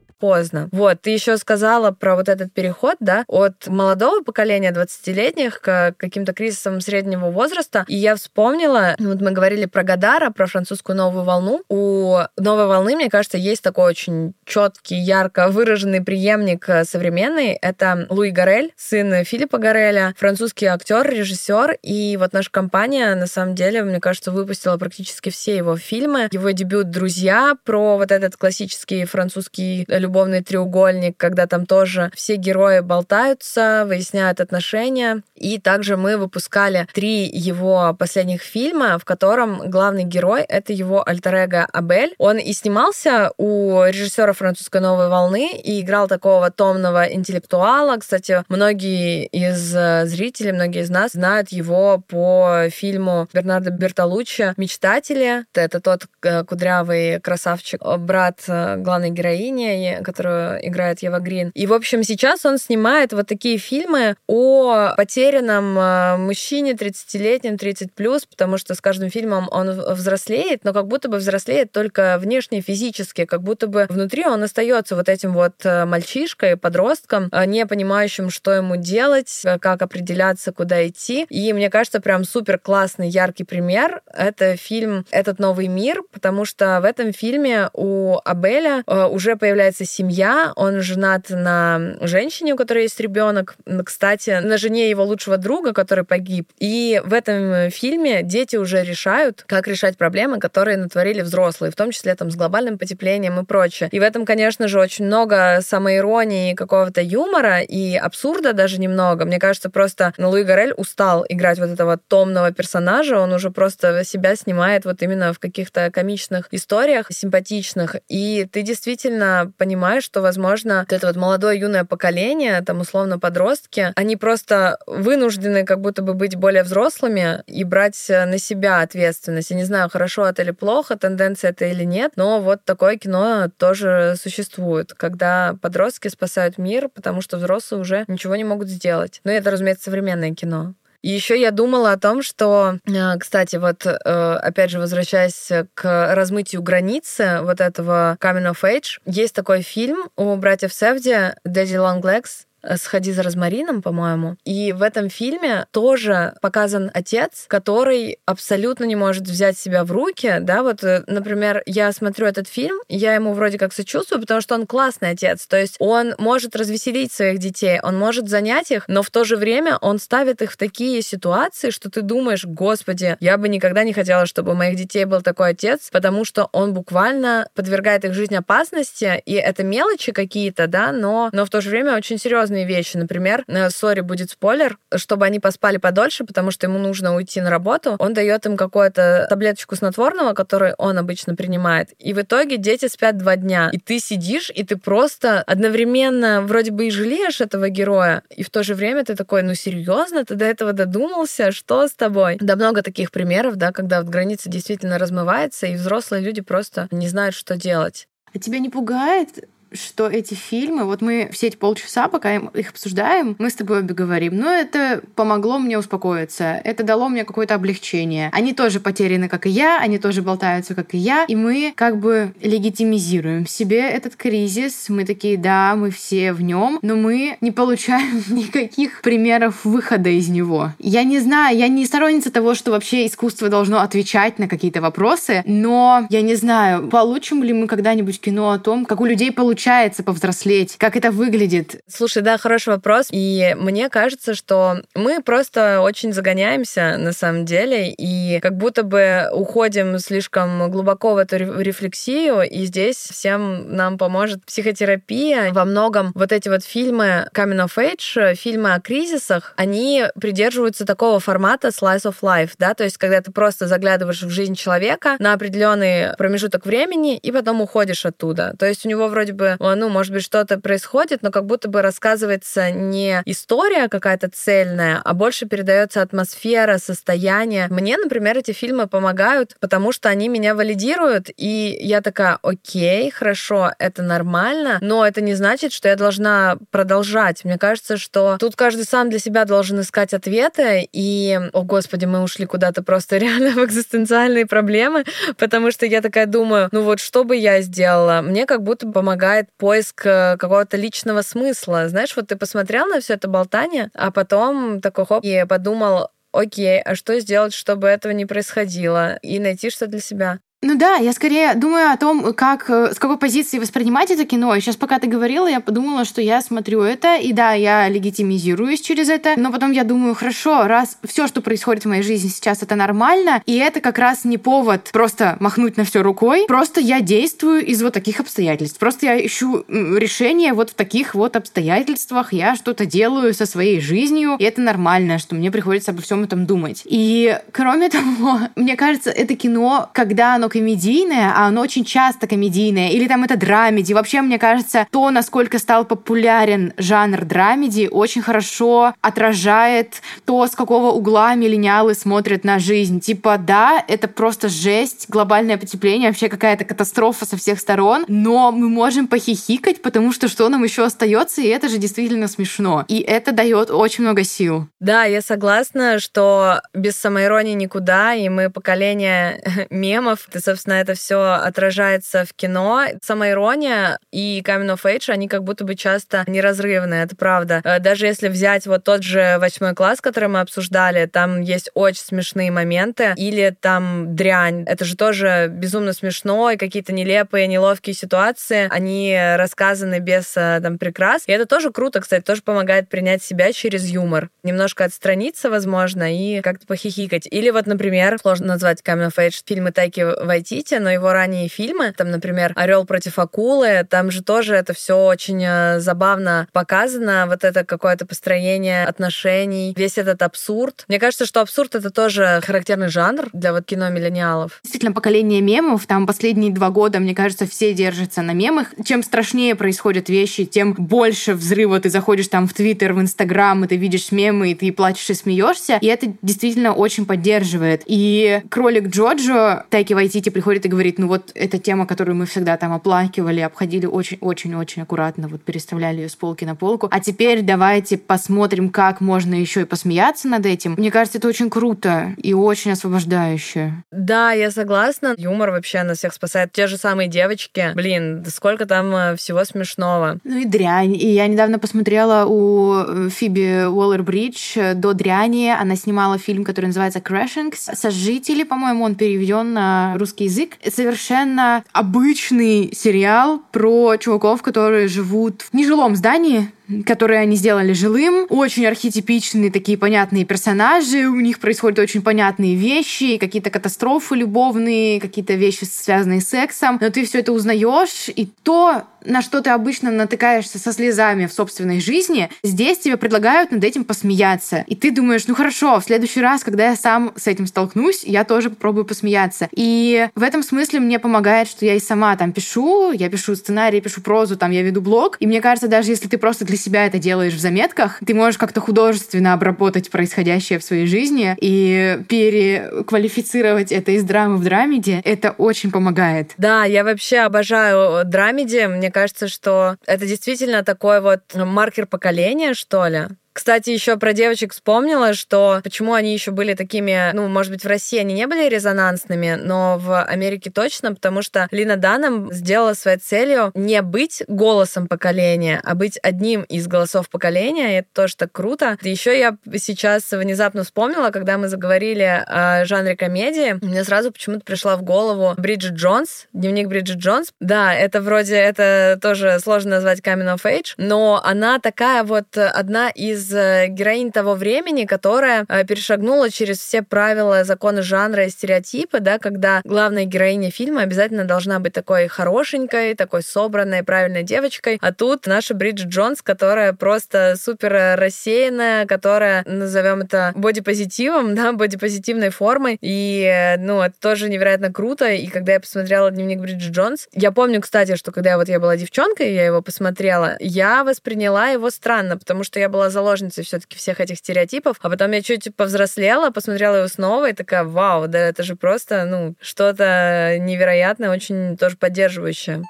[0.21, 0.69] Поздно.
[0.71, 6.31] Вот, ты еще сказала про вот этот переход, да, от молодого поколения 20-летних к каким-то
[6.33, 7.85] кризисам среднего возраста.
[7.87, 11.63] И я вспомнила, вот мы говорили про Гадара, про французскую новую волну.
[11.69, 17.53] У новой волны, мне кажется, есть такой очень четкий, ярко выраженный преемник современный.
[17.53, 21.79] Это Луи Гарель, сын Филиппа Гареля, французский актер, режиссер.
[21.81, 26.29] И вот наша компания, на самом деле, мне кажется, выпустила практически все его фильмы.
[26.31, 32.81] Его дебют «Друзья» про вот этот классический французский любовный треугольник, когда там тоже все герои
[32.81, 35.23] болтаются, выясняют отношения.
[35.35, 41.31] И также мы выпускали три его последних фильма, в котором главный герой— это его альтер
[41.71, 42.13] Абель.
[42.17, 47.95] Он и снимался у режиссера французской новой волны и играл такого томного интеллектуала.
[47.97, 55.45] Кстати, многие из э, зрителей, многие из нас знают его по фильму Бернардо Бертолуччи «Мечтатели».
[55.53, 61.51] Это тот э, кудрявый красавчик, брат э, главной героини, которую играет Ева Грин.
[61.53, 67.89] И, в общем, сейчас он снимает вот такие фильмы о потерянном э, мужчине 30-летнем, 30+,
[68.29, 73.25] потому что с каждым фильмом он взрослеет, но как будто бы взрослеет только внешне, физически,
[73.25, 78.29] как будто бы внутри он остается вот этим вот э, мальчишкой, подростком, э, не понимающим,
[78.29, 81.25] что ему делать, как определяться, куда идти.
[81.29, 86.79] И мне кажется, прям супер классный, яркий пример— это фильм «Этот новый мир», потому что
[86.81, 92.99] в этом фильме у Абеля уже появляется семья, он женат на женщине, у которой есть
[92.99, 96.49] ребенок, кстати, на жене его лучшего друга, который погиб.
[96.59, 101.91] И в этом фильме дети уже решают, как решать проблемы, которые натворили взрослые, в том
[101.91, 103.89] числе там с глобальным потеплением и прочее.
[103.91, 109.25] И в этом, конечно же, очень много самоиронии, какого-то юмора и абсурда даже немного.
[109.25, 114.35] Мне кажется, просто Луи Гарель устал играть вот этого томного персонажа, он уже просто себя
[114.35, 117.97] снимает вот именно в каких-то комичных историях, симпатичных.
[118.07, 119.70] И ты действительно понимаешь,
[120.01, 125.81] что, возможно, вот это вот молодое юное поколение, там условно подростки, они просто вынуждены как
[125.81, 129.51] будто бы быть более взрослыми и брать на себя ответственность.
[129.51, 133.49] Я не знаю, хорошо это или плохо, тенденция это или нет, но вот такое кино
[133.57, 139.21] тоже существует, когда подростки спасают мир, потому что взрослые уже ничего не могут сделать.
[139.23, 140.73] Но это, разумеется, современное кино.
[141.01, 146.13] И еще я думала о том, что, э, кстати, вот э, опять же, возвращаясь к
[146.13, 152.01] размытию границы вот этого Coming of Age, есть такой фильм у братьев Севди «Daddy Long
[152.01, 152.45] Legs»,
[152.77, 154.37] «Сходи за розмарином», по-моему.
[154.45, 160.37] И в этом фильме тоже показан отец, который абсолютно не может взять себя в руки,
[160.41, 164.55] да, вот, э, например, я смотрю этот фильм, я ему вроде как сочувствую, потому что
[164.55, 169.03] он классный отец, то есть он может развеселить своих детей, он может занять их, но
[169.03, 173.37] в то же время он ставит их в такие ситуации, что ты думаешь, господи, я
[173.37, 177.47] бы никогда не хотела, чтобы у моих детей был такой отец, потому что он буквально
[177.55, 181.95] подвергает их жизнь опасности, и это мелочи какие-то, да, но, но в то же время
[181.95, 182.97] очень серьезно серьезные вещи.
[182.97, 187.49] Например, э, сори, будет спойлер, чтобы они поспали подольше, потому что ему нужно уйти на
[187.49, 191.89] работу, он дает им какую-то таблеточку снотворного, который он обычно принимает.
[191.99, 193.69] И в итоге дети спят два дня.
[193.71, 198.49] И ты сидишь, и ты просто одновременно вроде бы и жалеешь этого героя, и в
[198.49, 201.51] то же время ты такой, ну серьезно, ты до этого додумался?
[201.51, 202.37] Что с тобой?
[202.39, 207.07] Да много таких примеров, да, когда вот граница действительно размывается, и взрослые люди просто не
[207.07, 208.07] знают, что делать.
[208.33, 213.35] А тебя не пугает что эти фильмы, вот мы все эти полчаса, пока их обсуждаем,
[213.39, 218.29] мы с тобой обе говорим, но это помогло мне успокоиться, это дало мне какое-то облегчение.
[218.33, 221.99] Они тоже потеряны, как и я, они тоже болтаются, как и я, и мы как
[221.99, 224.89] бы легитимизируем себе этот кризис.
[224.89, 230.27] Мы такие, да, мы все в нем, но мы не получаем никаких примеров выхода из
[230.29, 230.73] него.
[230.79, 235.43] Я не знаю, я не сторонница того, что вообще искусство должно отвечать на какие-то вопросы,
[235.45, 239.60] но я не знаю, получим ли мы когда-нибудь кино о том, как у людей получается
[239.61, 240.75] получается повзрослеть?
[240.79, 241.81] Как это выглядит?
[241.87, 243.09] Слушай, да, хороший вопрос.
[243.11, 249.29] И мне кажется, что мы просто очень загоняемся на самом деле и как будто бы
[249.31, 252.41] уходим слишком глубоко в эту рефлексию.
[252.41, 255.53] И здесь всем нам поможет психотерапия.
[255.53, 261.19] Во многом вот эти вот фильмы Coming of Age, фильмы о кризисах, они придерживаются такого
[261.19, 265.33] формата slice of life, да, то есть когда ты просто заглядываешь в жизнь человека на
[265.33, 268.55] определенный промежуток времени и потом уходишь оттуда.
[268.57, 271.81] То есть у него вроде бы ну, может быть, что-то происходит, но как будто бы
[271.81, 277.67] рассказывается не история какая-то цельная, а больше передается атмосфера, состояние.
[277.69, 283.71] Мне, например, эти фильмы помогают, потому что они меня валидируют, и я такая, окей, хорошо,
[283.79, 287.43] это нормально, но это не значит, что я должна продолжать.
[287.45, 292.21] Мне кажется, что тут каждый сам для себя должен искать ответы, и, о господи, мы
[292.21, 295.05] ушли куда-то просто реально в экзистенциальные проблемы,
[295.37, 298.21] потому что я такая думаю, ну вот что бы я сделала?
[298.21, 301.89] Мне как будто помогает возникает поиск э, какого-то личного смысла.
[301.89, 306.81] Знаешь, вот ты посмотрел на все это болтание, а потом такой хоп, и подумал, окей,
[306.81, 310.39] а что сделать, чтобы этого не происходило, и найти что для себя.
[310.63, 314.53] Ну да, я скорее думаю о том, как, э, с какой позиции воспринимать это кино.
[314.53, 318.79] И сейчас, пока ты говорила, я подумала, что я смотрю это, и да, я легитимизируюсь
[318.79, 322.61] через это, но потом я думаю, хорошо, раз все, что происходит в моей жизни сейчас,
[322.61, 327.01] это нормально, и это как раз не повод просто махнуть на все рукой, просто я
[327.01, 328.77] действую из вот таких обстоятельств.
[328.77, 334.35] Просто я ищу решение вот в таких вот обстоятельствах, я что-то делаю со своей жизнью,
[334.37, 336.83] и это нормально, что мне приходится обо всем этом думать.
[336.85, 342.89] И кроме того, мне кажется, это кино, когда оно комедийное, а оно очень часто комедийное,
[342.89, 343.93] или там это драмеди.
[343.93, 350.91] Вообще, мне кажется, то, насколько стал популярен жанр драмеди, очень хорошо отражает то, с какого
[350.91, 352.99] угла миллениалы смотрят на жизнь.
[352.99, 358.67] Типа, да, это просто жесть, глобальное потепление, вообще какая-то катастрофа со всех сторон, но мы
[358.67, 362.83] можем похихикать, потому что что нам еще остается, и это же действительно смешно.
[362.89, 364.67] И это дает очень много сил.
[364.81, 370.27] Да, я согласна, что без самоиронии никуда, и мы поколение мемов.
[370.29, 372.85] Ты собственно, это все отражается в кино.
[373.01, 377.61] Самоирония и Coming of Age, они как будто бы часто неразрывны, это правда.
[377.63, 382.01] Э, даже если взять вот тот же восьмой класс, который мы обсуждали, там есть очень
[382.01, 384.63] смешные моменты, или там дрянь.
[384.65, 390.77] Это же тоже безумно смешно, и какие-то нелепые, неловкие ситуации, они рассказаны без э, там
[390.77, 391.23] прикрас.
[391.27, 394.29] И это тоже круто, кстати, тоже помогает принять себя через юмор.
[394.43, 397.27] Немножко отстраниться, возможно, и как-то похихикать.
[397.29, 401.93] Или вот, например, сложно назвать Coming of Age фильмы Тайки Вайтити, но его ранние фильмы,
[401.95, 407.43] там, например, Орел против акулы, там же тоже это все очень э, забавно показано, вот
[407.43, 410.85] это какое-то построение отношений, весь этот абсурд.
[410.87, 414.61] Мне кажется, что абсурд это тоже характерный жанр для вот кино миллениалов.
[414.63, 418.67] Действительно, поколение мемов, там последние два года, мне кажется, все держатся на мемах.
[418.85, 423.67] Чем страшнее происходят вещи, тем больше взрыва ты заходишь там в Твиттер, в Инстаграм, и
[423.67, 425.77] ты видишь мемы, и ты плачешь и смеешься.
[425.81, 427.83] И это действительно очень поддерживает.
[427.85, 432.55] И кролик Джоджо, Тайки Вайтити приходит и говорит, ну вот эта тема, которую мы всегда
[432.55, 436.87] там оплакивали, обходили очень-очень-очень аккуратно, вот переставляли ее с полки на полку.
[436.91, 440.75] А теперь давайте посмотрим, как можно еще и посмеяться над этим.
[440.77, 443.73] Мне кажется, это очень круто и очень освобождающе.
[443.91, 445.15] Да, я согласна.
[445.17, 446.51] Юмор вообще нас всех спасает.
[446.51, 447.71] Те же самые девочки.
[447.73, 450.19] Блин, сколько там э, всего смешного.
[450.23, 450.93] Ну и дрянь.
[450.93, 455.49] И я недавно посмотрела у э, Фиби Уоллер-Бридж э, до дряни.
[455.49, 457.73] Она снимала фильм, который называется Crashings.
[457.73, 460.57] Сожители, по-моему, он переведен на русский язык.
[460.67, 466.51] Совершенно обычный сериал про чуваков, которые живут в нежилом здании,
[466.85, 468.25] которые они сделали жилым.
[468.29, 475.33] Очень архетипичные такие понятные персонажи, у них происходят очень понятные вещи, какие-то катастрофы любовные, какие-то
[475.33, 476.77] вещи, связанные с сексом.
[476.81, 481.33] Но ты все это узнаешь, и то, на что ты обычно натыкаешься со слезами в
[481.33, 484.63] собственной жизни, здесь тебе предлагают над этим посмеяться.
[484.67, 488.23] И ты думаешь, ну хорошо, в следующий раз, когда я сам с этим столкнусь, я
[488.23, 489.49] тоже попробую посмеяться.
[489.51, 493.81] И в этом смысле мне помогает, что я и сама там пишу, я пишу сценарий,
[493.81, 495.17] пишу прозу, там я веду блог.
[495.19, 498.37] И мне кажется, даже если ты просто для себя это делаешь в заметках, ты можешь
[498.37, 505.01] как-то художественно обработать происходящее в своей жизни и переквалифицировать это из драмы в драмеди.
[505.03, 506.31] Это очень помогает.
[506.37, 508.67] Да, я вообще обожаю драмеди.
[508.67, 513.07] Мне кажется, что это действительно такой вот маркер поколения, что ли.
[513.33, 517.67] Кстати, еще про девочек вспомнила, что почему они еще были такими, ну, может быть, в
[517.67, 522.97] России они не были резонансными, но в Америке точно, потому что Лина Данам сделала своей
[522.97, 528.31] целью не быть голосом поколения, а быть одним из голосов поколения, и это тоже так
[528.31, 528.77] круто.
[528.81, 534.75] Еще я сейчас внезапно вспомнила, когда мы заговорили о жанре комедии, мне сразу почему-то пришла
[534.75, 537.31] в голову Бриджит Джонс, дневник Бриджит Джонс.
[537.39, 542.89] Да, это вроде, это тоже сложно назвать coming of age, но она такая вот одна
[542.89, 548.29] из из э, героинь того времени, которая э, перешагнула через все правила, законы жанра и
[548.29, 554.79] стереотипы, да, когда главная героиня фильма обязательно должна быть такой хорошенькой, такой собранной, правильной девочкой.
[554.81, 562.29] А тут наша Бриджит Джонс, которая просто супер рассеянная, которая, назовем это бодипозитивом, да, бодипозитивной
[562.29, 562.77] формой.
[562.81, 565.11] И, э, ну, это тоже невероятно круто.
[565.11, 568.75] И когда я посмотрела дневник Бриджит Джонс, я помню, кстати, что когда вот я была
[568.77, 573.77] девчонкой, я его посмотрела, я восприняла его странно, потому что я была заложена заложницей все-таки
[573.77, 574.77] всех этих стереотипов.
[574.81, 579.05] А потом я чуть повзрослела, посмотрела его снова и такая, вау, да это же просто,
[579.05, 582.63] ну, что-то невероятное, очень тоже поддерживающее.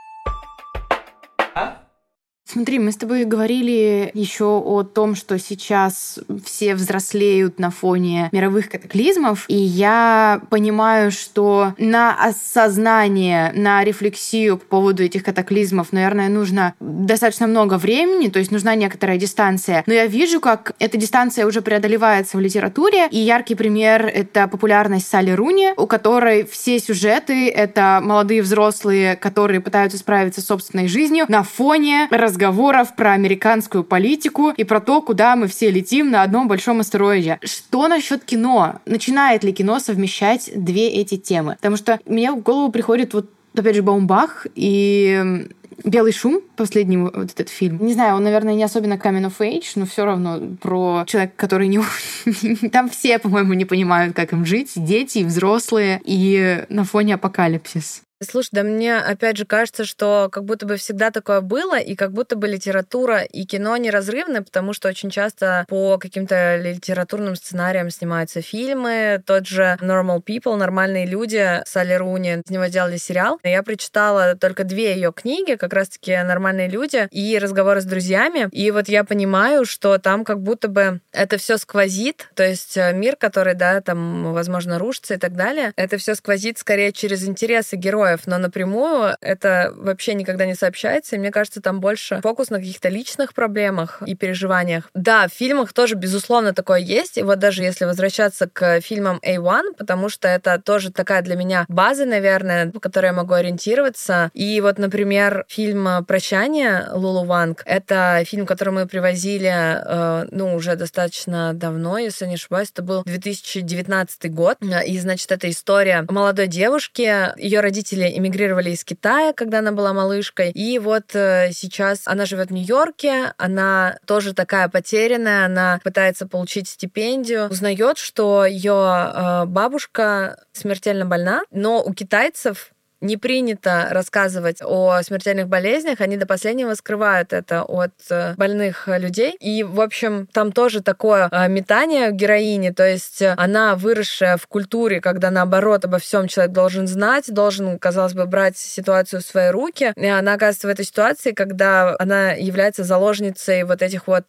[2.52, 8.68] Смотри, мы с тобой говорили еще о том, что сейчас все взрослеют на фоне мировых
[8.68, 16.74] катаклизмов, и я понимаю, что на осознание, на рефлексию по поводу этих катаклизмов, наверное, нужно
[16.82, 19.86] достаточно много времени, то есть нужна некоторая дистанция.
[19.88, 25.08] Но я вижу, как эта дистанция уже преодолевается в литературе, и яркий пример— это популярность
[25.08, 31.24] Салли Руни, у которой все сюжеты— это молодые взрослые, которые пытаются справиться с собственной жизнью
[31.30, 36.24] на фоне разговора разговоров про американскую политику и про то, куда мы все летим на
[36.24, 37.40] одном большом астероиде.
[37.44, 38.82] Что насчет кино?
[38.86, 41.56] Начинает ли кино совмещать две эти темы?
[41.58, 45.48] Потому что мне в голову приходит вот опять же, Баумбах и
[45.84, 47.84] Белый шум, последний вот этот фильм.
[47.84, 51.68] Не знаю, он, наверное, не особенно coming of age, но все равно про человека, который
[51.68, 51.80] не...
[52.70, 54.72] Там все, по-моему, не понимают, как им жить.
[54.76, 58.04] Дети, взрослые и на фоне апокалипсис.
[58.24, 62.12] Слушай, да мне опять же кажется, что как будто бы всегда такое было, и как
[62.12, 68.44] будто бы литература и кино неразрывны, потому что очень часто по каким-то литературным сценариям снимаются
[68.44, 69.24] фильмы.
[69.26, 73.40] Тот же Normal People, нормальные люди, Салли Руни, с него делали сериал.
[73.44, 78.50] Я прочитала только две ее книги, как раз-таки «Нормальные люди» и «Разговоры с друзьями».
[78.52, 82.94] И вот я понимаю, что там как будто бы это все сквозит, то есть э,
[82.94, 87.78] мир, который, да, там, возможно, рушится и так далее, это все сквозит скорее через интересы
[88.12, 92.60] героев, но напрямую это вообще никогда не сообщается, и мне кажется, там больше фокус на
[92.60, 94.90] каких-то личных проблемах и переживаниях.
[94.94, 99.76] Да, в фильмах тоже, безусловно, такое есть, и вот даже если возвращаться к фильмам A1,
[99.78, 104.30] потому что это тоже такая для меня база, наверное, по которой я могу ориентироваться.
[104.34, 110.76] И вот, например, фильм «Прощание» Лулу Ванг— это фильм, который мы привозили, э, ну, уже
[110.76, 117.32] достаточно давно, если не ошибаюсь, это был 2019 год, и, значит, это история молодой девушки,
[117.38, 122.50] ее родители эмигрировали из Китая, когда она была малышкой, и вот э, сейчас она живет
[122.50, 130.44] в Нью-Йорке, она тоже такая потерянная, она пытается получить стипендию, узнает, что ее э, бабушка
[130.54, 132.72] смертельно больна, но у китайцев
[133.02, 139.36] не принято рассказывать о смертельных болезнях, они до последнего скрывают это от э, больных людей.
[139.40, 144.48] И, в общем, там тоже такое э, метание героини, то есть э, она выросшая в
[144.48, 149.50] культуре, когда наоборот обо всем человек должен знать, должен, казалось бы, брать ситуацию в свои
[149.50, 149.94] руки.
[149.96, 154.26] И она оказывается в этой ситуации, когда она является заложницей вот этих вот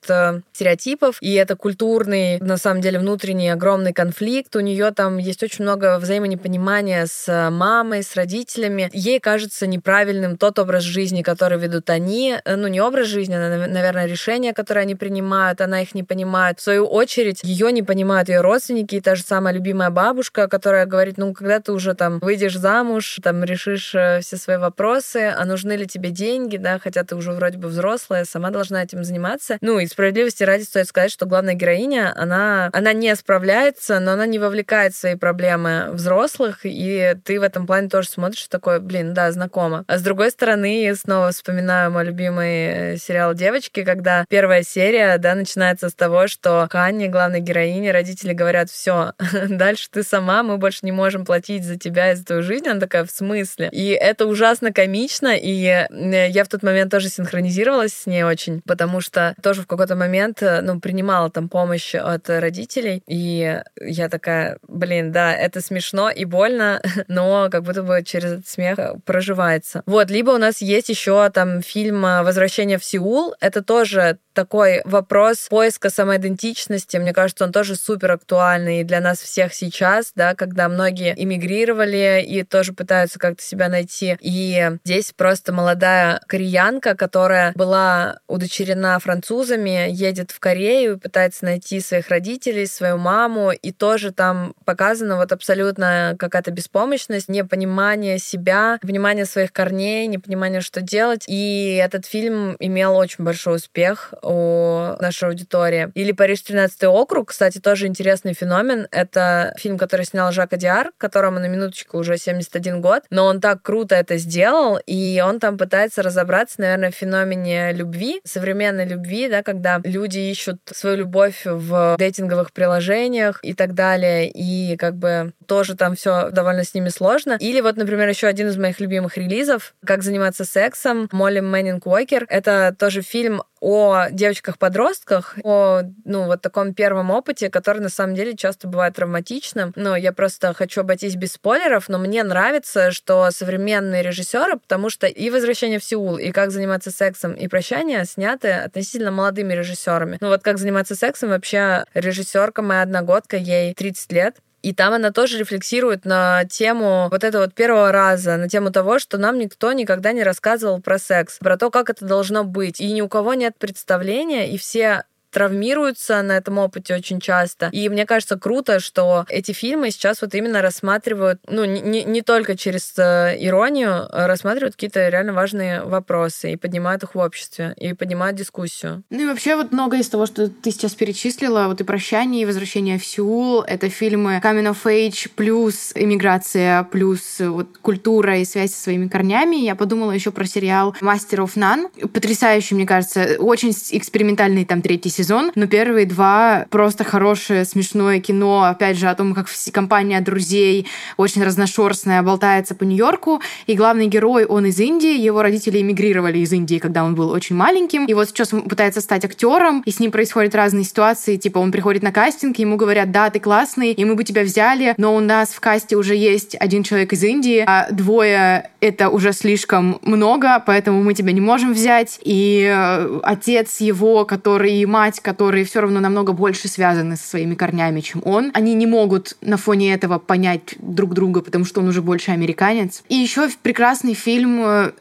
[0.52, 4.56] стереотипов, и это культурный, на самом деле, внутренний огромный конфликт.
[4.56, 10.36] У нее там есть очень много взаимонепонимания с мамой, с родителями, родителями, ей кажется неправильным
[10.36, 12.36] тот образ жизни, который ведут они.
[12.44, 16.58] Э, ну, не образ жизни, а, наверное, решения, которые они принимают, она их не понимает.
[16.58, 20.86] В свою очередь, ее не понимают ее родственники, и та же самая любимая бабушка, которая
[20.86, 25.44] говорит, ну, когда ты уже там выйдешь замуж, там решишь э, все свои вопросы, а
[25.44, 29.58] нужны ли тебе деньги, да, хотя ты уже вроде бы взрослая, сама должна этим заниматься.
[29.60, 34.26] Ну, и справедливости ради стоит сказать, что главная героиня, она, она не справляется, но она
[34.26, 39.32] не вовлекает свои проблемы взрослых, и ты в этом плане тоже смотришь такой, блин, да,
[39.32, 39.84] знакомо.
[39.88, 45.34] А с другой стороны, снова вспоминаю мой любимый э, сериал «Девочки», когда первая серия, да,
[45.34, 49.14] начинается с того, что Ханни, главной героине, родители говорят, все,
[49.48, 52.68] дальше ты сама, мы больше не можем платить за тебя и за твою жизнь.
[52.68, 53.70] Она такая, в смысле?
[53.72, 58.61] И это ужасно комично, и э, я в тот момент тоже синхронизировалась с ней очень,
[58.62, 64.09] потому что тоже в какой-то момент, э, ну, принимала там помощь от родителей, и я
[64.11, 69.82] такая, блин, да, это смешно и больно, но как будто бы через этот смех проживается.
[69.86, 73.34] Вот, либо у нас есть еще там фильм «Возвращение в Сеул».
[73.40, 76.97] Это тоже такой вопрос поиска самоидентичности.
[76.97, 82.43] Мне кажется, он тоже супер актуальный для нас всех сейчас, да, когда многие эмигрировали и
[82.43, 84.16] тоже пытаются как-то себя найти.
[84.20, 92.09] И здесь просто молодая кореянка, которая была удочерена французами, едет в Корею, пытается найти своих
[92.09, 99.52] родителей, свою маму, и тоже там показана вот абсолютно какая-то беспомощность, непонимание себя, понимание своих
[99.52, 101.24] корней, непонимание, что делать.
[101.28, 105.90] И этот фильм имел очень большой успех у нашей аудитории.
[105.94, 108.88] Или «Париж 13 округ», кстати, тоже интересный феномен.
[108.90, 113.62] Это фильм, который снял Жак Одиар, которому на минуточку уже 71 год, но он так
[113.62, 119.42] круто это сделал, и он там пытается разобраться, наверное, в феномене любви, современной любви, да,
[119.42, 125.76] когда люди ищут свою любовь в дейтинговых приложениях и так далее, и как бы тоже
[125.76, 127.36] там все довольно с ними сложно.
[127.40, 132.26] Или вот, например, еще один из моих любимых релизов «Как заниматься сексом» Молли Мэннинг Уокер.
[132.28, 138.36] Это тоже фильм о девочках-подростках, о, ну, вот таком первом опыте, который на самом деле
[138.36, 139.72] часто бывает травматичным.
[139.76, 145.06] Но я просто хочу обойтись без спойлеров, но мне нравится, что современные режиссеры, потому что
[145.06, 150.18] и «Возвращение в Сеул», и «Как заниматься сексом», и «Прощание» сняты относительно молодыми режиссерами.
[150.20, 155.10] Ну вот «Как заниматься сексом» вообще режиссерка моя одногодка, ей 30 лет, и там она
[155.10, 159.72] тоже рефлексирует на тему вот этого вот первого раза, на тему того, что нам никто
[159.72, 162.80] никогда не рассказывал про секс, про то, как это должно быть.
[162.80, 167.68] И ни у кого нет представления, и все травмируются на этом опыте очень часто.
[167.72, 172.56] И мне кажется круто, что эти фильмы сейчас вот именно рассматривают, ну, не, не только
[172.56, 177.94] через э, иронию, а рассматривают какие-то реально важные вопросы и поднимают их в обществе, и
[177.94, 179.02] поднимают дискуссию.
[179.10, 182.46] Ну и вообще вот многое из того, что ты сейчас перечислила, вот и «Прощание», и
[182.46, 188.74] «Возвращение в Сеул», это фильмы «Coming of Age» плюс «Иммиграция», плюс вот культура и связь
[188.74, 189.56] со своими корнями.
[189.56, 192.08] Я подумала еще про сериал «Master of None».
[192.08, 198.20] Потрясающий, мне кажется, очень экспериментальный там третий сезон сезон, но первые два просто хорошее, смешное
[198.20, 204.06] кино, опять же, о том, как компания друзей очень разношерстная болтается по Нью-Йорку, и главный
[204.06, 208.14] герой, он из Индии, его родители эмигрировали из Индии, когда он был очень маленьким, и
[208.14, 212.02] вот сейчас он пытается стать актером, и с ним происходят разные ситуации, типа он приходит
[212.02, 215.50] на кастинг, ему говорят, да, ты классный, и мы бы тебя взяли, но у нас
[215.50, 221.02] в касте уже есть один человек из Индии, а двое— это уже слишком много, поэтому
[221.02, 226.00] мы тебя не можем взять, и э, отец его, который и мать, которые все равно
[226.00, 230.74] намного больше связаны со своими корнями, чем он, они не могут на фоне этого понять
[230.78, 233.02] друг друга, потому что он уже больше американец.
[233.08, 234.92] И еще прекрасный фильм э,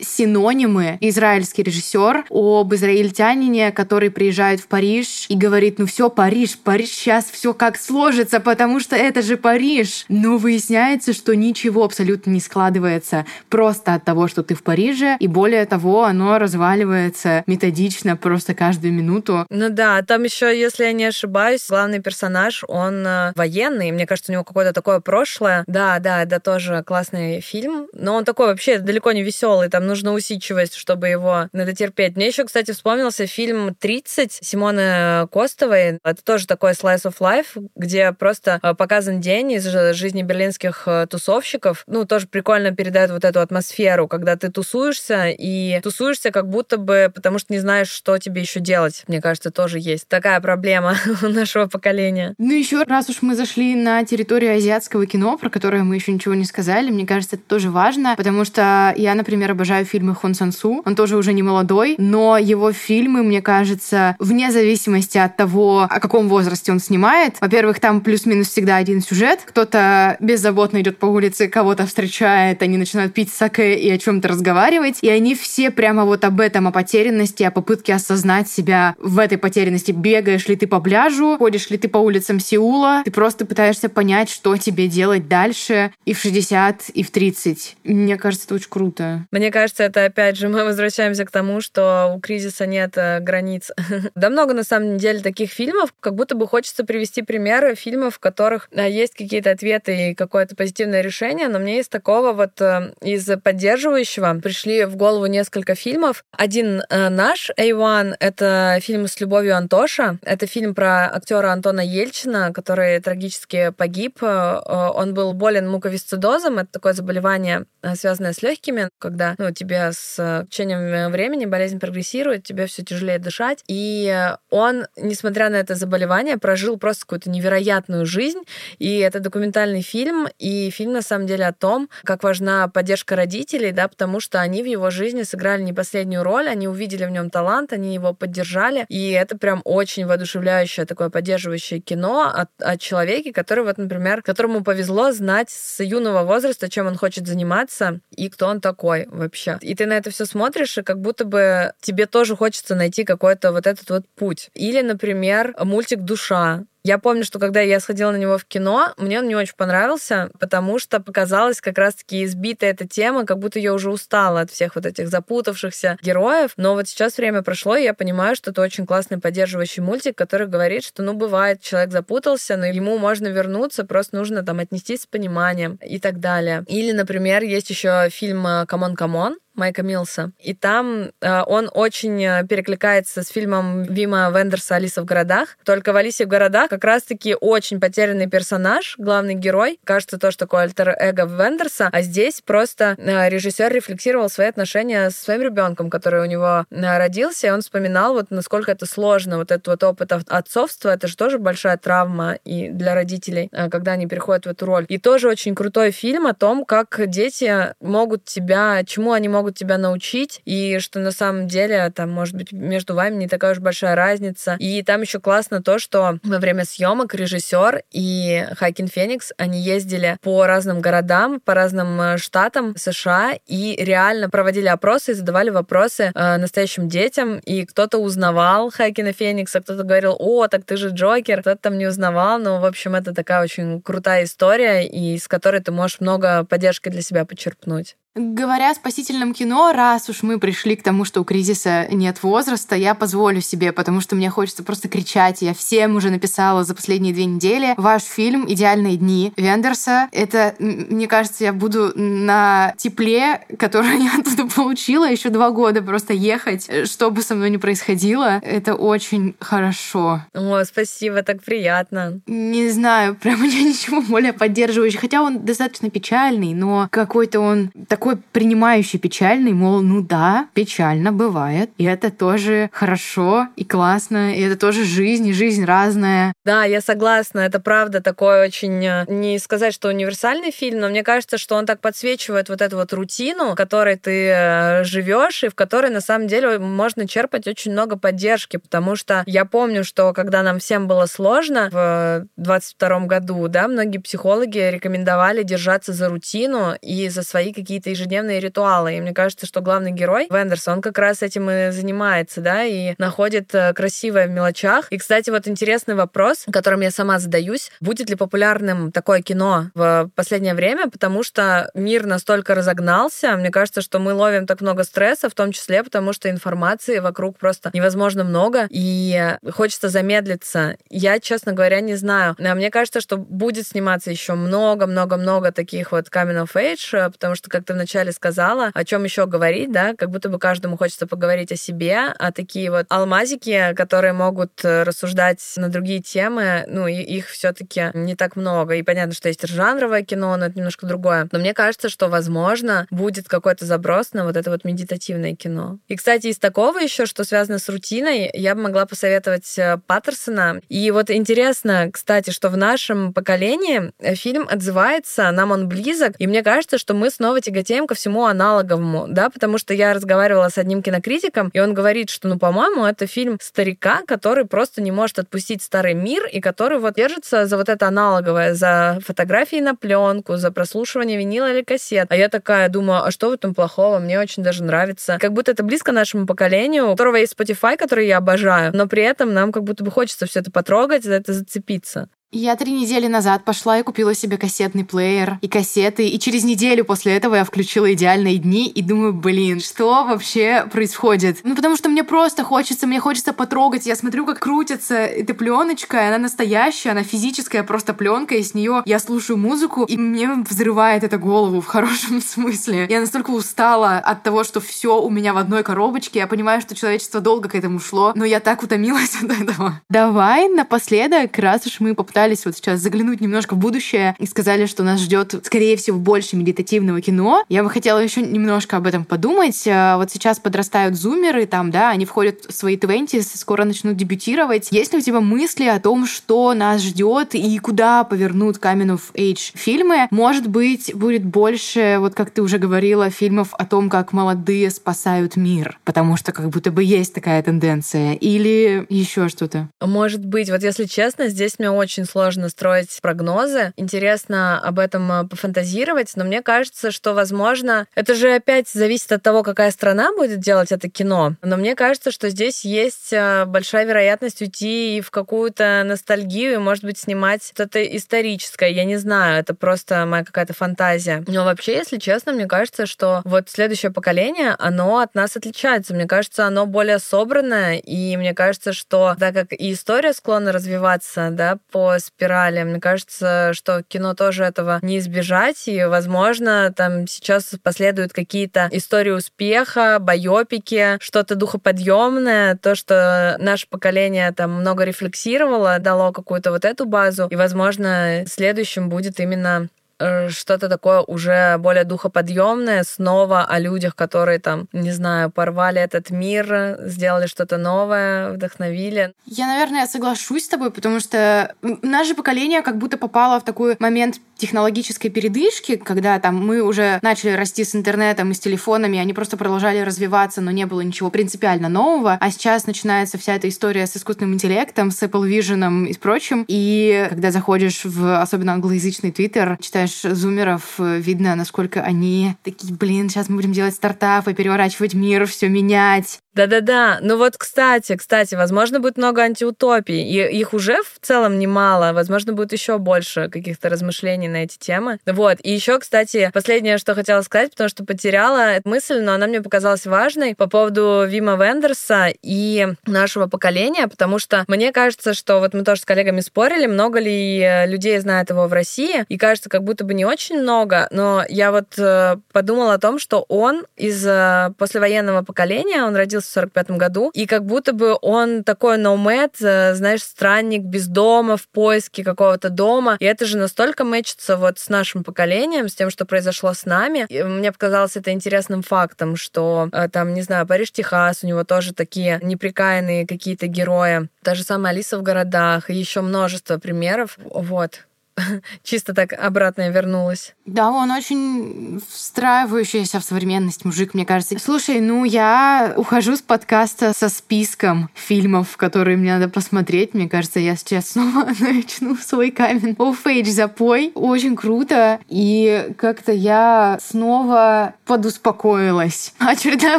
[0.00, 0.98] синонимы.
[1.00, 7.26] Израильский режиссер об израильтянине, который приезжает в Париж и говорит, ну все, Париж, Париж сейчас
[7.30, 10.04] все как сложится, потому что это же Париж.
[10.08, 15.26] Но выясняется, что ничего абсолютно не складывается просто от того, что ты в Париже, и
[15.26, 19.46] более того, оно разваливается методично просто каждую минуту.
[19.50, 24.32] Ну да, там еще, если я не ошибаюсь, главный персонаж, он э, военный, мне кажется,
[24.32, 25.64] у него какое-то такое прошлое.
[25.66, 30.12] Да, да, это тоже классный фильм, но он такой вообще далеко не веселый, там нужна
[30.12, 32.16] усидчивость, чтобы его надо терпеть.
[32.16, 35.98] Мне еще, кстати, вспомнился фильм «30» Симоны Костовой.
[36.04, 39.64] Это тоже такой slice of life, где просто э, показан день из
[39.94, 41.82] жизни берлинских э, тусовщиков.
[41.86, 47.10] Ну, тоже прикольно передает вот эту атмосферу, когда ты тусуешься, и тусуешься как будто бы,
[47.14, 49.04] потому что не знаешь, что тебе еще делать.
[49.08, 52.34] Мне кажется, тоже есть такая проблема у нашего поколения.
[52.38, 56.34] Ну, еще раз уж мы зашли на территорию азиатского кино, про которое мы еще ничего
[56.34, 60.34] не сказали, мне кажется, это тоже важно, потому что я, например, обожаю обожаю фильмы Хон
[60.34, 60.82] Сан Су.
[60.84, 66.00] Он тоже уже не молодой, но его фильмы, мне кажется, вне зависимости от того, о
[66.00, 69.40] каком возрасте он снимает, во-первых, там плюс-минус всегда один сюжет.
[69.44, 74.98] Кто-то беззаботно идет по улице, кого-то встречает, они начинают пить саке и о чем-то разговаривать,
[75.02, 79.38] и они все прямо вот об этом, о потерянности, о попытке осознать себя в этой
[79.38, 79.92] потерянности.
[79.92, 84.30] Бегаешь ли ты по пляжу, ходишь ли ты по улицам Сеула, ты просто пытаешься понять,
[84.30, 87.76] что тебе делать дальше и в 60, и в 30.
[87.84, 89.26] Мне кажется, это очень круто.
[89.30, 93.20] Мне кажется, кажется, это опять же мы возвращаемся к тому, что у кризиса нет э,
[93.20, 93.70] границ.
[94.14, 98.18] да много на самом деле таких фильмов, как будто бы хочется привести примеры фильмов, в
[98.18, 102.94] которых э, есть какие-то ответы и какое-то позитивное решение, но мне из такого вот э,
[103.02, 106.24] из поддерживающего пришли в голову несколько фильмов.
[106.32, 110.18] Один наш, A1, это фильм с любовью Антоша.
[110.22, 114.22] Это фильм про актера Антона Ельчина, который трагически погиб.
[114.22, 116.58] Он был болен муковисцидозом.
[116.58, 117.64] Это такое заболевание,
[117.94, 123.64] связанное с легкими, когда ну, тебе с течением времени болезнь прогрессирует, тебе все тяжелее дышать.
[123.66, 124.14] И
[124.50, 128.40] он, несмотря на это заболевание, прожил просто какую-то невероятную жизнь.
[128.78, 133.72] И это документальный фильм, и фильм на самом деле о том, как важна поддержка родителей,
[133.72, 137.30] да, потому что они в его жизни сыграли не последнюю роль, они увидели в нем
[137.30, 143.32] талант, они его поддержали, и это прям очень воодушевляющее такое поддерживающее кино от, о человеке,
[143.32, 148.46] который вот, например, которому повезло знать с юного возраста, чем он хочет заниматься и кто
[148.46, 149.66] он такой вообще вообще.
[149.66, 153.52] И ты на это все смотришь, и как будто бы тебе тоже хочется найти какой-то
[153.52, 154.50] вот этот вот путь.
[154.54, 156.64] Или, например, мультик «Душа».
[156.88, 160.30] Я помню, что когда я сходила на него в кино, мне он не очень понравился,
[160.40, 164.74] потому что показалась как раз-таки избитая эта тема, как будто я уже устала от всех
[164.74, 166.52] вот этих запутавшихся героев.
[166.56, 170.46] Но вот сейчас время прошло, и я понимаю, что это очень классный поддерживающий мультик, который
[170.46, 175.06] говорит, что, ну, бывает, человек запутался, но ему можно вернуться, просто нужно там отнестись с
[175.06, 176.64] пониманием и так далее.
[176.68, 180.32] Или, например, есть еще фильм «C'mon, c'mon», Майка Милса.
[180.38, 185.58] И там э, он очень э, перекликается с фильмом Вима Вендерса «Алиса в городах».
[185.64, 189.80] Только в «Алисе в городах» как раз-таки очень потерянный персонаж, главный герой.
[189.84, 191.88] Кажется, тоже такое альтер-эго Вендерса.
[191.92, 196.98] А здесь просто э, режиссер рефлексировал свои отношения со своим ребенком, который у него э,
[196.98, 201.16] родился, и он вспоминал, вот насколько это сложно, вот этот вот опыт отцовства, это же
[201.16, 204.86] тоже большая травма и для родителей, э, когда они переходят в эту роль.
[204.88, 209.78] И тоже очень крутой фильм о том, как дети могут тебя, чему они могут тебя
[209.78, 213.94] научить, и что на самом деле там, может быть, между вами не такая уж большая
[213.94, 214.56] разница.
[214.58, 220.18] И там еще классно то, что во время съемок режиссер и Хайкин Феникс, они ездили
[220.22, 226.12] по разным городам, по разным э, штатам США и реально проводили опросы и задавали вопросы
[226.14, 231.40] э, настоящим детям, и кто-то узнавал Хайкина Феникса, кто-то говорил, о, так ты же Джокер,
[231.40, 235.60] кто-то там не узнавал, но, в общем, это такая очень крутая история, и с которой
[235.60, 237.96] ты можешь много поддержки для себя почерпнуть.
[238.14, 242.74] Говоря о спасительном кино, раз уж мы пришли к тому, что у кризиса нет возраста,
[242.74, 245.40] я позволю себе, потому что мне хочется просто кричать.
[245.40, 247.74] Я всем уже написала за последние две недели.
[247.76, 250.08] Ваш фильм «Идеальные дни» Вендерса.
[250.10, 256.12] Это, мне кажется, я буду на тепле, которое я оттуда получила еще два года, просто
[256.12, 258.40] ехать, что бы со мной ни происходило.
[258.42, 260.22] Это очень хорошо.
[260.34, 262.20] О, спасибо, так приятно.
[262.26, 265.02] Не знаю, прям нет ничего более поддерживающего.
[265.02, 271.10] Хотя он достаточно печальный, но какой-то он такой такой принимающий печальный, мол, ну да, печально
[271.10, 276.32] бывает, и это тоже хорошо и классно, и это тоже жизнь, и жизнь разная.
[276.44, 281.02] Да, я согласна, это правда такой очень, э, не сказать, что универсальный фильм, но мне
[281.02, 285.48] кажется, что он так подсвечивает вот эту вот рутину, в которой ты э, живешь, и
[285.48, 290.12] в которой на самом деле можно черпать очень много поддержки, потому что я помню, что
[290.12, 296.76] когда нам всем было сложно в 22 году, да, многие психологи рекомендовали держаться за рутину
[296.80, 298.96] и за свои какие-то ежедневные ритуалы.
[298.96, 302.94] И мне кажется, что главный герой Вендерс, он как раз этим и занимается, да, и
[302.98, 304.88] находит э, красивое в мелочах.
[304.90, 310.10] И, кстати, вот интересный вопрос, которым я сама задаюсь, будет ли популярным такое кино в
[310.14, 315.28] последнее время, потому что мир настолько разогнался, мне кажется, что мы ловим так много стресса,
[315.28, 320.76] в том числе потому, что информации вокруг просто невозможно много, и хочется замедлиться.
[320.90, 322.36] Я, честно говоря, не знаю.
[322.38, 327.48] А мне кажется, что будет сниматься еще много-много-много таких вот coming of age, потому что,
[327.48, 331.52] как ты вначале сказала, о чем еще говорить, да, как будто бы каждому хочется поговорить
[331.52, 337.28] о себе, а такие вот алмазики, которые могут э, рассуждать на другие темы, ну, их
[337.28, 338.74] все-таки не так много.
[338.74, 341.28] И понятно, что есть жанровое кино, но это немножко другое.
[341.32, 345.78] Но мне кажется, что, возможно, будет какой-то заброс на вот это вот медитативное кино.
[345.88, 350.60] И, кстати, из такого еще, что связано с рутиной, я бы могла посоветовать э, Паттерсона.
[350.68, 356.26] И вот интересно, кстати, что в нашем поколении э, фильм отзывается, нам он близок, и
[356.26, 360.48] мне кажется, что мы снова тяготеем тяготеем ко всему аналоговому, да, потому что я разговаривала
[360.48, 364.90] с одним кинокритиком, и он говорит, что, ну, по-моему, это фильм старика, который просто не
[364.90, 369.74] может отпустить старый мир, и который вот держится за вот это аналоговое, за фотографии на
[369.74, 372.06] пленку, за прослушивание винила или кассет.
[372.10, 373.98] А я такая думаю, а что в этом плохого?
[373.98, 375.18] Мне очень даже нравится.
[375.20, 379.02] Как будто это близко нашему поколению, у которого есть Spotify, который я обожаю, но при
[379.02, 382.08] этом нам как будто бы хочется все это потрогать, за это зацепиться.
[382.30, 386.84] Я три недели назад пошла и купила себе кассетный плеер и кассеты, и через неделю
[386.84, 391.38] после этого я включила «Идеальные дни» и думаю, блин, что вообще происходит?
[391.42, 393.86] Ну, потому что мне просто хочется, мне хочется потрогать.
[393.86, 398.82] Я смотрю, как крутится эта пленочка, она настоящая, она физическая просто пленка, и с нее
[398.84, 402.88] я слушаю музыку, и мне взрывает это голову в хорошем смысле.
[402.90, 406.18] Я настолько устала от того, что все у меня в одной коробочке.
[406.18, 409.80] Я понимаю, что человечество долго к этому шло, но я так утомилась от этого.
[409.88, 414.66] Давай напоследок, раз уж мы попытались попытались вот сейчас заглянуть немножко в будущее и сказали,
[414.66, 417.44] что нас ждет, скорее всего, больше медитативного кино.
[417.48, 419.68] Я бы хотела еще немножко об этом подумать.
[419.68, 424.68] А, вот сейчас подрастают зумеры, там, да, они входят в свои 20 скоро начнут дебютировать.
[424.72, 429.12] Есть ли у тебя мысли о том, что нас ждет и куда повернут Coming of
[429.14, 430.08] Age фильмы?
[430.10, 435.36] Может быть, будет больше, вот как ты уже говорила, фильмов о том, как молодые спасают
[435.36, 438.14] мир, потому что как будто бы есть такая тенденция.
[438.14, 439.68] Или еще что-то?
[439.80, 440.50] Может быть.
[440.50, 443.72] Вот если честно, здесь мне очень сложно строить прогнозы.
[443.76, 449.22] Интересно об этом э, пофантазировать, но мне кажется, что, возможно, это же опять зависит от
[449.22, 451.34] того, какая страна будет делать это кино.
[451.42, 456.58] Но мне кажется, что здесь есть э, большая вероятность уйти и в какую-то ностальгию, и,
[456.58, 458.70] может быть, снимать что-то историческое.
[458.70, 461.24] Я не знаю, это просто моя какая-то фантазия.
[461.26, 465.94] Но вообще, если честно, мне кажется, что вот следующее поколение, оно от нас отличается.
[465.94, 471.28] Мне кажется, оно более собранное, и мне кажется, что так как и история склонна развиваться,
[471.30, 472.62] да, по спирали.
[472.62, 479.10] Мне кажется, что кино тоже этого не избежать, и, возможно, там сейчас последуют какие-то истории
[479.10, 486.86] успеха, байопики, что-то духоподъемное, то, что наше поколение там много рефлексировало, дало какую-то вот эту
[486.86, 489.68] базу, и, возможно, следующим будет именно
[489.98, 496.78] что-то такое уже более духоподъемное, снова о людях, которые там, не знаю, порвали этот мир,
[496.80, 499.12] сделали что-то новое, вдохновили.
[499.26, 504.20] Я, наверное, соглашусь с тобой, потому что наше поколение как будто попало в такой момент
[504.36, 509.36] технологической передышки, когда там мы уже начали расти с интернетом и с телефонами, они просто
[509.36, 512.16] продолжали развиваться, но не было ничего принципиально нового.
[512.20, 516.44] А сейчас начинается вся эта история с искусственным интеллектом, с Apple Vision и с прочим.
[516.46, 523.28] И когда заходишь в особенно англоязычный твиттер, читаешь зумеров, видно, насколько они такие, блин, сейчас
[523.28, 526.20] мы будем делать стартапы, переворачивать мир, все менять.
[526.38, 526.98] Да-да-да.
[527.00, 530.04] Ну вот, кстати, кстати, возможно, будет много антиутопий.
[530.04, 531.92] И их уже в целом немало.
[531.92, 535.00] Возможно, будет еще больше каких-то размышлений на эти темы.
[535.04, 535.38] Вот.
[535.42, 539.42] И еще, кстати, последнее, что хотела сказать, потому что потеряла эту мысль, но она мне
[539.42, 545.54] показалась важной по поводу Вима Вендерса и нашего поколения, потому что мне кажется, что вот
[545.54, 549.50] мы тоже с коллегами спорили, много ли э, людей знает его в России, и кажется,
[549.50, 553.64] как будто бы не очень много, но я вот э, подумала о том, что он
[553.76, 558.78] из э, послевоенного поколения, он родился в 45 году, и как будто бы он такой
[558.78, 559.32] nomad,
[559.74, 564.68] знаешь, странник без дома, в поиске какого-то дома, и это же настолько мэчится вот с
[564.68, 567.06] нашим поколением, с тем, что произошло с нами.
[567.08, 571.74] И мне показалось это интересным фактом, что там, не знаю, Париж, Техас, у него тоже
[571.74, 574.08] такие неприкаянные какие-то герои.
[574.22, 577.18] Та же самая Алиса в городах, и еще множество примеров.
[577.18, 577.86] Вот.
[578.62, 580.34] чисто так обратно вернулась.
[580.46, 584.38] Да, он очень встраивающийся в современность мужик, мне кажется.
[584.38, 589.94] Слушай, ну я ухожу с подкаста со списком фильмов, которые мне надо посмотреть.
[589.94, 593.92] Мне кажется, я сейчас снова начну свой камень of age запой.
[593.94, 595.00] Очень круто.
[595.08, 599.12] И как-то я снова подуспокоилась.
[599.18, 599.78] Очередная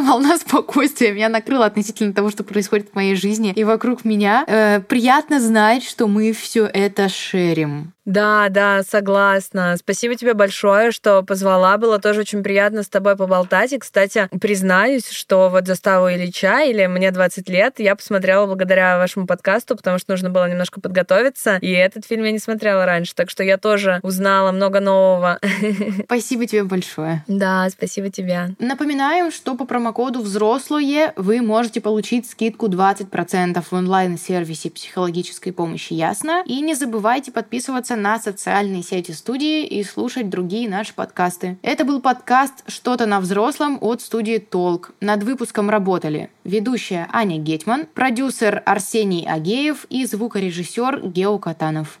[0.00, 4.44] волна спокойствия меня накрыла относительно того, что происходит в моей жизни и вокруг меня.
[4.46, 7.92] Э, приятно знать, что мы все это шерим.
[8.04, 9.76] Да, да, согласна.
[9.76, 11.76] Спасибо тебе большое, что позвала.
[11.76, 13.72] Было тоже очень приятно с тобой поболтать.
[13.72, 19.26] И, кстати, признаюсь, что вот «Заставу Ильича» или «Мне 20 лет» я посмотрела благодаря вашему
[19.26, 21.58] подкасту, потому что нужно было немножко подготовиться.
[21.60, 25.38] И этот фильм я не смотрела раньше, так что я тоже узнала много нового.
[26.04, 27.22] Спасибо тебе большое.
[27.28, 28.54] Да, спасибо тебе.
[28.58, 36.42] Напоминаем, что по промокоду «Взрослые» вы можете получить скидку 20% в онлайн-сервисе психологической помощи «Ясно».
[36.46, 41.58] И не забывайте подписываться на социальные сети студии и слушать другие наши подкасты.
[41.62, 44.92] Это был подкаст «Что-то на взрослом» от студии «Толк».
[45.00, 52.00] Над выпуском работали ведущая Аня Гетман, продюсер Арсений Агеев и звукорежиссер Гео Катанов.